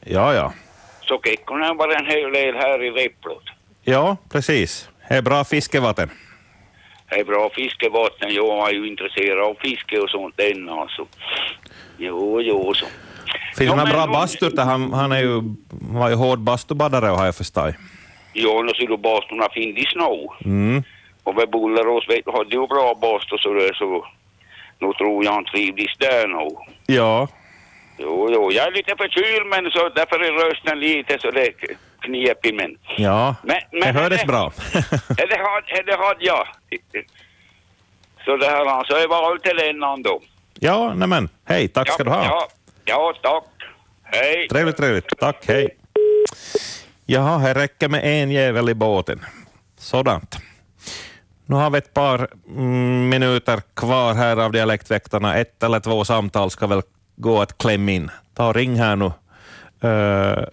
Ja, 0.00 0.34
ja. 0.34 0.52
Så 1.00 1.20
Kekkonen 1.24 1.76
var 1.76 1.88
en 1.88 2.06
hel 2.06 2.32
del 2.32 2.54
här 2.54 2.82
i 2.82 2.90
Replot. 2.90 3.44
Ja, 3.82 4.16
precis. 4.32 4.88
Det 5.08 5.14
är 5.14 5.22
bra 5.22 5.44
fiskevatten. 5.44 6.10
Är 7.08 7.24
bra 7.24 7.50
fiskevatten, 7.54 8.34
jag 8.34 8.68
är 8.68 8.72
ju 8.72 8.88
intresserad 8.88 9.44
av 9.44 9.54
fiske 9.60 9.98
och 10.00 10.10
sånt 10.10 10.40
än 10.40 10.68
alltså. 10.68 11.06
Jo, 11.98 12.40
jo, 12.40 12.74
så. 12.74 12.86
Finns 12.86 13.70
Ja, 13.70 13.70
det 13.70 13.76
några 13.76 13.92
bra 13.92 14.06
bastur? 14.06 14.52
Han, 14.56 14.92
han 14.92 15.12
är 15.12 15.20
ju, 15.20 15.42
var 15.70 16.08
ju 16.08 16.14
hård 16.14 16.38
bastubadare 16.38 17.06
har 17.06 17.24
jag 17.24 17.36
förstått. 17.36 17.74
Ja, 18.32 18.62
nu 18.62 18.86
du 18.86 18.96
bastorna 18.96 19.48
finns 19.54 19.78
i 19.78 19.84
snö. 19.92 20.10
Mm. 20.44 20.82
Och 21.22 21.38
vid 21.38 21.50
Bullerås 21.50 22.08
vet 22.08 22.24
du, 22.24 22.30
hade 22.32 22.56
ju 22.56 22.66
bra 22.66 22.94
bastor 22.94 23.38
så 23.38 23.52
det 23.52 23.74
så... 23.74 24.06
Nu 24.78 24.92
tror 24.92 25.24
jag 25.24 25.32
han 25.32 25.44
trivdes 25.44 25.96
där 25.98 26.28
nog. 26.28 26.58
Ja. 26.86 27.28
Jo, 27.98 28.30
jo, 28.32 28.52
jag 28.52 28.66
är 28.66 28.72
lite 28.72 28.94
förkyld 28.96 29.46
men 29.46 29.70
så 29.70 29.88
därför 29.88 30.20
är 30.20 30.32
rösten 30.32 30.80
lite 30.80 31.18
så 31.18 31.28
är 31.28 31.32
knepig 32.06 32.54
men... 32.54 32.76
Ja, 32.96 33.34
Men, 33.42 33.56
det 33.70 33.78
men 33.80 33.96
hördes 33.96 34.20
det, 34.20 34.26
bra. 34.26 34.52
Det 35.16 35.36
hade, 35.46 35.82
det 35.86 35.96
hade 35.96 36.24
jag. 36.24 36.46
Så 38.24 38.36
det 38.36 38.46
här 38.46 38.66
alltså, 38.66 38.94
det 38.94 39.06
var 39.06 39.38
till 39.38 39.56
den 39.56 40.02
då. 40.02 40.20
ja, 40.60 40.94
nämen. 40.94 41.28
Hej, 41.44 41.68
tack 41.68 41.92
ska 41.92 42.04
du 42.04 42.10
ha. 42.10 42.24
Ja, 42.24 42.48
ja, 42.84 43.12
tack. 43.22 43.44
Hej. 44.02 44.48
Trevligt, 44.48 44.76
trevligt. 44.76 45.18
Tack, 45.18 45.44
hej. 45.48 45.68
Jaha, 47.06 47.38
det 47.38 47.54
räcker 47.54 47.88
med 47.88 48.04
en 48.04 48.30
jävel 48.30 48.68
i 48.68 48.74
båten. 48.74 49.24
Sådant. 49.78 50.36
Nu 51.46 51.56
har 51.56 51.70
vi 51.70 51.78
ett 51.78 51.94
par 51.94 52.28
mm, 52.48 53.08
minuter 53.08 53.60
kvar 53.74 54.14
här 54.14 54.36
av 54.36 54.52
Dialektväktarna. 54.52 55.36
Ett 55.36 55.62
eller 55.62 55.80
två 55.80 56.04
samtal 56.04 56.50
ska 56.50 56.66
väl 56.66 56.82
gå 57.16 57.42
att 57.42 57.58
klämma 57.58 57.90
in. 57.90 58.10
Ta 58.34 58.48
och 58.48 58.54
ring 58.54 58.76
här 58.76 58.96
nu 58.96 59.06
eh, 59.88 60.44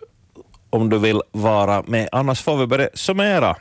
om 0.73 0.89
du 0.89 0.97
vill 0.97 1.21
vara 1.31 1.83
med. 1.87 2.09
Annars 2.11 2.41
får 2.41 2.57
vi 2.57 2.67
börja 2.67 2.89
summera 2.93 3.55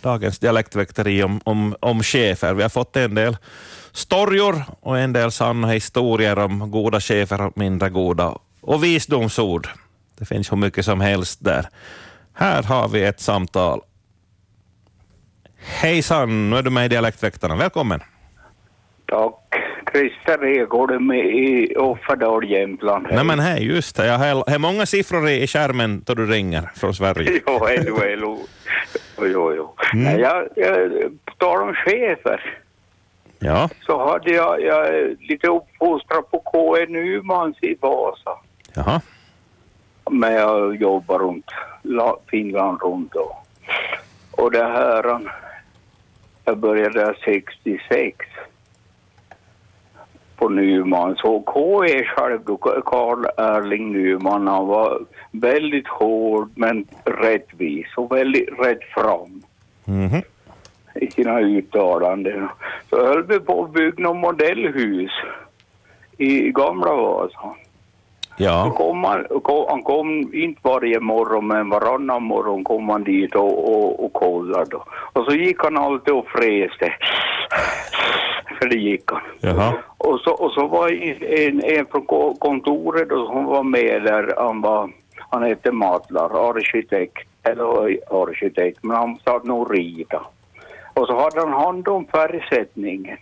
dagens 0.00 0.38
dialektväkteri 0.38 1.22
om, 1.22 1.40
om, 1.44 1.76
om 1.80 2.02
chefer. 2.02 2.54
Vi 2.54 2.62
har 2.62 2.68
fått 2.68 2.96
en 2.96 3.14
del 3.14 3.36
storjor 3.92 4.62
och 4.80 4.98
en 4.98 5.12
del 5.12 5.32
sanna 5.32 5.68
historier 5.68 6.38
om 6.38 6.70
goda 6.70 7.00
chefer 7.00 7.40
och 7.40 7.58
mindre 7.58 7.90
goda 7.90 8.38
och 8.60 8.84
visdomsord. 8.84 9.68
Det 10.18 10.24
finns 10.24 10.52
hur 10.52 10.56
mycket 10.56 10.84
som 10.84 11.00
helst 11.00 11.44
där. 11.44 11.68
Här 12.32 12.62
har 12.62 12.88
vi 12.88 13.04
ett 13.04 13.20
samtal. 13.20 13.80
Hejsan, 15.56 16.50
nu 16.50 16.56
är 16.56 16.62
du 16.62 16.70
med 16.70 16.86
i 16.86 16.88
Dialektväktarna. 16.88 17.56
Välkommen. 17.56 18.00
Tack. 19.06 19.63
Christer 19.94 20.44
Ekholm 20.44 21.12
i 21.12 21.74
Offerdal, 21.76 22.50
Jämtland. 22.50 23.06
Nej 23.10 23.24
men 23.24 23.40
hej, 23.40 23.64
just 23.66 23.96
det. 23.96 24.06
Jag 24.06 24.18
har, 24.18 24.58
många 24.58 24.86
siffror 24.86 25.28
i, 25.28 25.46
skärmen 25.46 26.02
då 26.06 26.14
du 26.14 26.26
ringer 26.26 26.70
från 26.76 26.94
Sverige. 26.94 27.40
Jo, 27.46 27.58
då, 27.58 27.66
hej 27.66 28.16
Jo, 29.18 29.54
jo. 29.56 29.74
Mm. 29.92 30.04
Nej, 30.04 30.20
Jag, 30.20 30.48
jag, 30.56 30.90
på 31.24 31.32
tal 31.38 31.62
om 31.68 31.74
chefer 31.74 32.58
Ja, 33.38 33.68
så 33.86 34.08
hade 34.08 34.30
jag, 34.30 34.60
jag 34.62 34.86
lite 35.20 35.48
uppfostrad 35.48 36.30
på 36.30 36.38
KN 36.38 36.92
Nymans 36.92 37.56
i 37.62 37.74
Vasa. 37.80 38.30
jaha. 38.74 39.00
Men 40.10 40.32
jag 40.32 40.76
jobbar 40.76 41.18
runt 41.18 41.46
La- 41.82 42.18
Finland 42.30 42.78
runt 42.82 43.12
då. 43.12 43.36
Och 44.30 44.50
det 44.50 44.64
här, 44.64 45.20
jag 46.44 46.58
började 46.58 47.00
där 47.04 47.18
66 47.24 48.16
på 50.36 50.48
Nyman. 50.48 51.16
Så 51.16 51.42
KE 51.46 52.04
själv, 52.04 52.40
Karl 52.84 53.24
Erling 53.36 53.92
Nyman, 53.92 54.46
han 54.46 54.66
var 54.66 54.98
väldigt 55.30 55.88
hård 55.88 56.50
men 56.54 56.86
rättvis 57.04 57.86
och 57.96 58.12
väldigt 58.16 58.48
rätt 58.58 58.82
fram 58.94 59.42
Mhm. 59.86 60.22
i 60.94 61.10
sina 61.10 61.40
uttalanden. 61.40 62.48
Så 62.90 63.06
höll 63.06 63.22
vi 63.22 63.40
på 63.40 63.64
att 63.64 63.72
bygga 63.72 64.02
något 64.02 64.16
modellhus 64.16 65.10
i 66.18 66.50
gamla 66.50 66.92
Vasa. 66.94 67.30
Så 67.38 67.54
Ja, 68.36 68.70
kom 68.76 69.04
han, 69.04 69.24
kom, 69.42 69.64
han 69.68 69.82
kom 69.82 70.34
inte 70.34 70.60
varje 70.64 71.00
morgon 71.00 71.46
men 71.46 71.68
varannan 71.70 72.22
morgon 72.22 72.64
kom 72.64 72.88
han 72.88 73.04
dit 73.04 73.34
och, 73.34 73.68
och, 73.74 74.04
och 74.04 74.12
kollade. 74.12 74.76
Och 75.12 75.24
så 75.24 75.34
gick 75.34 75.62
han 75.64 75.76
alltid 75.76 76.14
och 76.14 76.26
fräste. 76.28 76.92
För 78.64 78.68
det 78.70 78.76
gick 78.76 79.10
han. 79.10 79.20
jaha. 79.40 79.74
Och 79.98 80.20
så, 80.20 80.30
och 80.30 80.52
så 80.52 80.66
var 80.66 80.88
en, 80.88 81.64
en 81.64 81.86
från 81.86 82.06
ko- 82.06 82.34
kontoret 82.34 83.08
då, 83.08 83.26
som 83.26 83.44
var 83.44 83.62
med 83.62 84.02
där, 84.02 84.34
han, 84.36 84.60
var, 84.60 84.90
han 85.30 85.42
hette 85.42 85.72
Matlar, 85.72 86.48
arkitekt, 86.48 87.28
eller 87.42 87.64
arkitekt, 88.22 88.78
men 88.82 88.96
han 88.96 89.16
satt 89.24 89.44
nog 89.44 89.78
rita. 89.78 90.26
Och 90.94 91.06
så 91.06 91.20
hade 91.20 91.40
han 91.40 91.52
hand 91.52 91.88
om 91.88 92.06
färgsättningen 92.06 93.18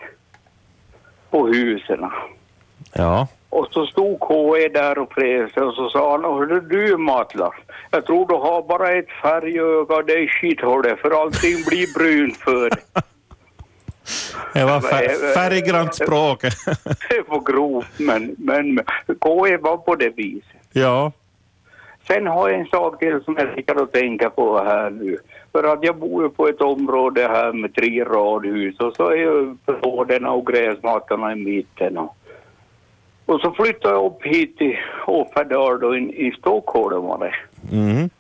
på 1.31 1.47
husen. 1.47 2.11
Ja, 2.93 3.29
Och 3.49 3.69
så 3.71 3.87
stod 3.87 4.21
KE 4.21 4.69
där 4.69 4.99
och 4.99 5.13
fräste 5.13 5.61
och 5.61 5.75
så 5.75 5.89
sa 5.89 6.11
han, 6.11 6.25
hörru 6.25 6.61
du 6.61 6.97
Matlar, 6.97 7.55
jag 7.91 8.07
tror 8.07 8.29
du 8.29 8.35
har 8.35 8.63
bara 8.63 8.93
ett 8.93 9.11
färgöga, 9.23 10.03
det 10.03 10.13
är 10.13 10.27
skithålet 10.27 10.99
för 10.99 11.23
allting 11.23 11.57
blir 11.69 11.95
brunt 11.99 12.37
för 12.37 12.71
dig." 12.71 12.83
det 14.55 14.65
var 14.65 14.81
fär, 14.81 15.35
färggrant 15.35 15.95
språk. 15.95 16.43
Det 17.09 17.23
var 17.29 17.53
grovt 17.53 17.99
men, 17.99 18.35
men 18.39 18.77
KE 19.07 19.57
var 19.57 19.77
på 19.77 19.95
det 19.95 20.09
viset. 20.17 20.61
ja, 20.73 21.13
Sen 22.07 22.27
har 22.27 22.49
jag 22.49 22.61
en 22.61 22.67
sak 22.67 22.99
till 22.99 23.21
som 23.25 23.37
jag 23.39 23.55
sitter 23.55 23.83
och 23.83 23.93
tänker 23.93 24.29
på 24.29 24.59
här 24.65 24.91
nu. 24.91 25.19
För 25.53 25.65
att 25.65 25.85
jag 25.85 25.97
bor 25.97 26.23
ju 26.23 26.29
på 26.29 26.49
ett 26.49 26.61
område 26.61 27.29
här 27.29 27.53
med 27.53 27.75
tre 27.75 28.05
radhus 28.05 28.81
och 28.81 28.95
så 28.97 29.09
är 29.09 29.17
ju 29.17 29.57
förråden 29.67 30.27
och 30.27 30.47
gräsmattorna 30.47 31.33
i 31.33 31.37
mitten. 31.37 31.99
Och, 31.99 32.17
och 33.27 33.41
så 33.41 33.51
flyttade 33.51 33.95
jag 33.95 34.05
upp 34.05 34.23
hit 34.23 34.59
till 34.59 34.79
Offerdal 35.07 35.81
då 35.81 35.97
i, 35.97 36.27
i 36.27 36.33
Stockholm 36.39 37.03
var 37.03 37.19
det. 37.19 37.35
mhm. 37.77 38.11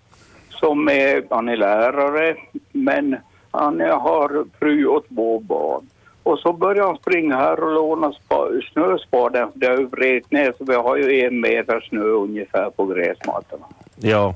Som 0.48 0.88
är, 0.88 1.24
han 1.30 1.48
är 1.48 1.56
lärare 1.56 2.36
men 2.72 3.16
han 3.52 3.80
har 3.80 4.44
fru 4.58 4.86
och 4.86 5.08
två 5.08 5.38
barn. 5.40 5.88
Och 6.22 6.38
så 6.38 6.52
började 6.52 6.86
han 6.88 6.96
springa 6.96 7.36
här 7.36 7.62
och 7.64 7.72
låna 7.74 8.12
spa, 8.12 8.48
snöspaden. 8.72 9.48
Det 9.54 9.66
har 9.66 9.76
ju 9.78 9.86
vräkt 9.86 10.32
ner 10.32 10.54
så 10.58 10.64
vi 10.64 10.74
har 10.74 10.96
ju 10.96 11.20
en 11.26 11.40
meter 11.40 11.80
snö 11.88 12.00
ungefär 12.02 12.70
på 12.70 12.86
gräsmattorna. 12.86 13.66
ja, 14.00 14.34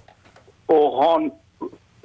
Och 0.67 1.05
han 1.05 1.31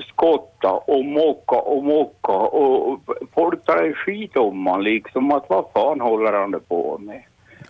skottade 0.09 0.73
och 0.87 1.05
mocka 1.05 1.55
och 1.55 1.83
mocka 1.83 2.31
och 2.31 2.99
folk 3.33 3.65
tar 3.65 3.93
skit 3.93 4.37
om 4.37 4.67
han 4.67 4.83
liksom 4.83 5.31
att 5.31 5.45
vad 5.49 5.65
fan 5.73 6.01
håller 6.01 6.33
han 6.33 6.51
det 6.51 6.59
på 6.59 6.97
med? 6.97 7.21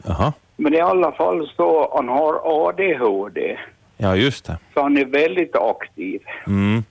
jaha. 0.03 0.33
Men 0.55 0.73
i 0.73 0.79
alla 0.79 1.11
fall 1.11 1.51
så 1.55 1.91
han 1.95 2.07
har 2.09 2.41
ADHD 2.69 3.57
Ja, 3.97 4.15
just 4.15 4.45
det. 4.45 4.57
så 4.73 4.81
han 4.81 4.97
är 4.97 5.05
väldigt 5.05 5.55
aktiv. 5.55 6.21
Mm. 6.47 6.83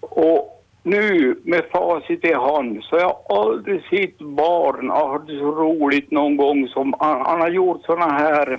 Och 0.00 0.53
nu 0.86 1.36
med 1.44 1.64
facit 1.72 2.24
i 2.24 2.32
hand 2.32 2.82
så 2.84 2.96
jag 2.96 3.16
har 3.28 3.42
aldrig 3.42 3.82
sett 3.90 4.18
barn 4.18 4.90
ha 4.90 5.12
haft 5.12 5.26
så 5.28 5.50
roligt 5.50 6.10
någon 6.10 6.36
gång 6.36 6.68
som 6.68 6.94
han, 6.98 7.20
han 7.26 7.40
har 7.40 7.48
gjort 7.50 7.84
såna 7.84 8.08
här 8.12 8.58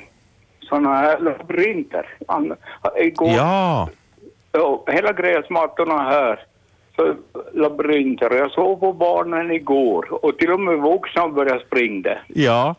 såna 0.61 0.95
här 0.95 1.19
labyrinter. 1.19 2.05
Han, 2.27 2.53
igår, 2.97 3.29
Ja, 3.29 3.89
Ja, 4.51 4.83
hela 4.87 5.13
gräsmattorna 5.13 6.03
här. 6.03 6.39
Så 6.95 7.15
labyrinter. 7.53 8.35
Jag 8.35 8.51
såg 8.51 8.79
på 8.79 8.93
barnen 8.93 9.51
igår 9.51 10.25
och 10.25 10.37
till 10.37 10.51
och 10.51 10.59
med 10.59 10.77
vuxna 10.79 11.27
började 11.27 11.65
springa. 11.65 12.17
ja, 12.27 12.75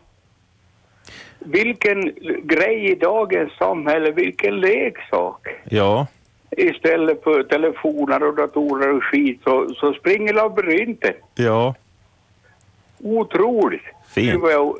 Vilken 1.39 2.13
grej 2.43 2.91
i 2.91 2.95
dagens 2.95 3.51
samhälle, 3.57 4.11
vilken 4.11 4.59
leksak. 4.59 5.47
ja. 5.69 6.07
Istället 6.51 7.23
för 7.23 7.43
telefoner 7.43 8.23
och 8.23 8.35
datorer 8.35 8.95
och 8.97 9.03
skit 9.03 9.41
så, 9.43 9.69
så 9.79 9.93
springer 9.93 10.33
labyrinten. 10.33 11.13
ja. 11.35 11.75
Otroligt. 12.99 13.81
Fint. 14.09 14.41
Var 14.41 14.51
Jag, 14.51 14.77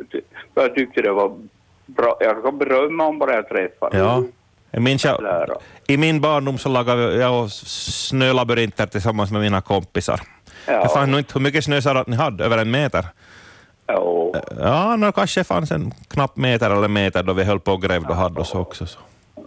jag 0.56 0.76
tyckte 0.76 1.02
det 1.02 1.12
var 1.12 1.38
bra. 1.86 2.18
Jag 2.20 2.40
ska 2.40 2.52
berömma 2.52 3.06
om 3.06 3.20
bara 3.20 3.34
jag 3.36 3.50
träffar. 3.50 3.90
Ja. 3.94 4.24
Jag, 4.72 5.22
Lära. 5.22 5.58
I 5.88 5.98
min 5.98 6.22
barndom 6.22 6.58
så 6.58 6.70
lagade 6.70 7.16
jag 7.16 7.52
snölabyrinter 7.52 8.86
tillsammans 8.86 9.32
med 9.32 9.42
mina 9.42 9.62
kompisar. 9.62 10.22
Ja. 10.68 10.74
Jag 10.74 10.94
fann 10.94 11.12
nog 11.12 11.20
inte 11.20 11.34
hur 11.34 11.42
mycket 11.42 11.64
snö 11.64 11.82
sa 11.82 12.04
ni 12.08 12.16
hade, 12.16 12.46
över 12.46 12.58
en 12.58 12.72
meter. 12.72 13.06
Ja. 13.86 14.32
Ja, 14.60 14.96
no, 14.96 15.12
kanske 15.12 15.44
fanns 15.44 15.72
en 15.72 15.94
knapp 16.08 16.38
meter 16.38 16.70
eller 16.70 16.88
meter 16.88 17.24
då 17.24 17.34
vi 17.34 17.44
höll 17.44 17.60
på 17.60 17.72
och 17.72 17.82
grävde 17.82 18.10
och 18.10 18.16
hade 18.16 18.40
oss 18.40 18.56
också. 18.56 18.86
Så. 18.86 19.00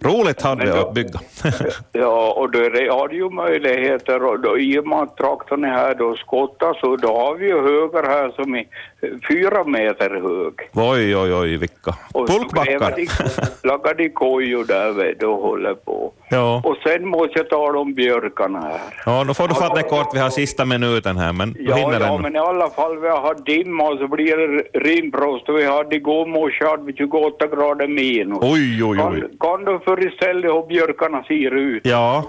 Roligt 0.05 0.43
hade 0.43 0.67
då- 0.67 0.77
att 0.89 0.95
bygga. 0.95 1.21
Ja, 1.93 2.33
och 2.37 2.51
då 2.51 2.59
är- 2.59 2.91
har 2.91 3.09
du 3.09 3.17
ju 3.17 3.31
möjligheter 3.31 4.25
och 4.25 4.41
då, 4.41 4.59
i 4.59 4.79
och 4.79 4.87
med 4.87 4.99
att 4.99 5.17
traktorn 5.17 5.65
är 5.65 5.69
här 5.69 5.95
då 5.95 6.15
skottas 6.17 6.81
så 6.81 6.97
då 6.97 7.09
har 7.17 7.35
vi 7.35 7.47
ju 7.47 7.61
högar 7.61 8.03
här 8.09 8.31
som 8.31 8.55
är 8.55 8.65
fyra 9.29 9.65
meter 9.65 10.11
hög. 10.11 10.55
oj, 10.75 11.17
oj, 11.17 11.35
oj, 11.35 11.57
vilka 11.57 11.95
Och 12.13 12.29
så 12.29 12.39
pulkbackar. 12.39 13.95
de, 13.97 14.09
kojor 14.09 14.65
där 14.65 14.93
vet 14.93 15.21
du 15.21 15.27
och 15.27 15.43
håller 15.43 15.75
på. 15.75 16.13
Ja. 16.31 16.63
Och 16.65 16.77
sen 16.87 17.09
måste 17.09 17.33
jag 17.39 17.49
tala 17.49 17.79
om 17.79 17.95
björkarna 17.95 18.61
här. 18.61 18.81
ja, 19.07 19.25
då 19.25 19.35
får 19.35 19.49
du 19.49 19.55
fatta 19.55 19.75
det 19.75 19.83
kort, 19.83 20.15
vi 20.15 20.19
har 20.19 20.31
sista 20.31 20.65
minuten 20.65 21.17
här, 21.17 21.33
men 21.33 21.57
Ja, 21.61 21.75
hinner 21.75 22.01
ja, 22.01 22.07
ännu. 22.15 22.23
men 22.23 22.37
i 22.37 22.39
alla 22.39 22.71
fall 22.71 22.99
vi 22.99 23.09
har 23.09 23.35
dimma 23.45 23.85
och 23.89 23.99
så 23.99 24.09
blir 24.09 24.37
det 24.37 24.79
rimfrost 24.79 25.49
och 25.49 25.59
vi 25.59 25.65
hade 25.67 25.97
igår 25.97 26.27
morse 26.27 26.65
hade 26.65 26.83
vi 26.83 26.93
28 26.93 27.47
grader 27.47 27.87
minus. 27.89 28.39
Oj, 28.43 28.85
oj, 28.85 28.99
oj. 29.01 29.21
Kan, 29.21 29.31
kan 29.41 29.65
du 29.65 29.79
föreställa 29.85 30.41
dig 30.41 30.51
hur 30.53 30.67
björkarna 30.67 31.23
ser 31.23 31.55
ut? 31.57 31.87
Ja, 31.87 32.25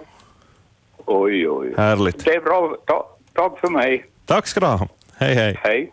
Oj, 1.05 1.49
oj. 1.49 1.73
härligt. 1.77 2.25
Det 2.25 2.36
är 2.36 2.41
bra. 2.41 2.75
Ta, 2.86 3.07
tack 3.34 3.60
för 3.60 3.67
mig. 3.67 4.05
Tack 4.25 4.47
ska 4.47 4.60
du 4.60 4.65
ha. 4.65 4.88
Hej, 5.19 5.36
hej. 5.36 5.60
Hej. 5.63 5.91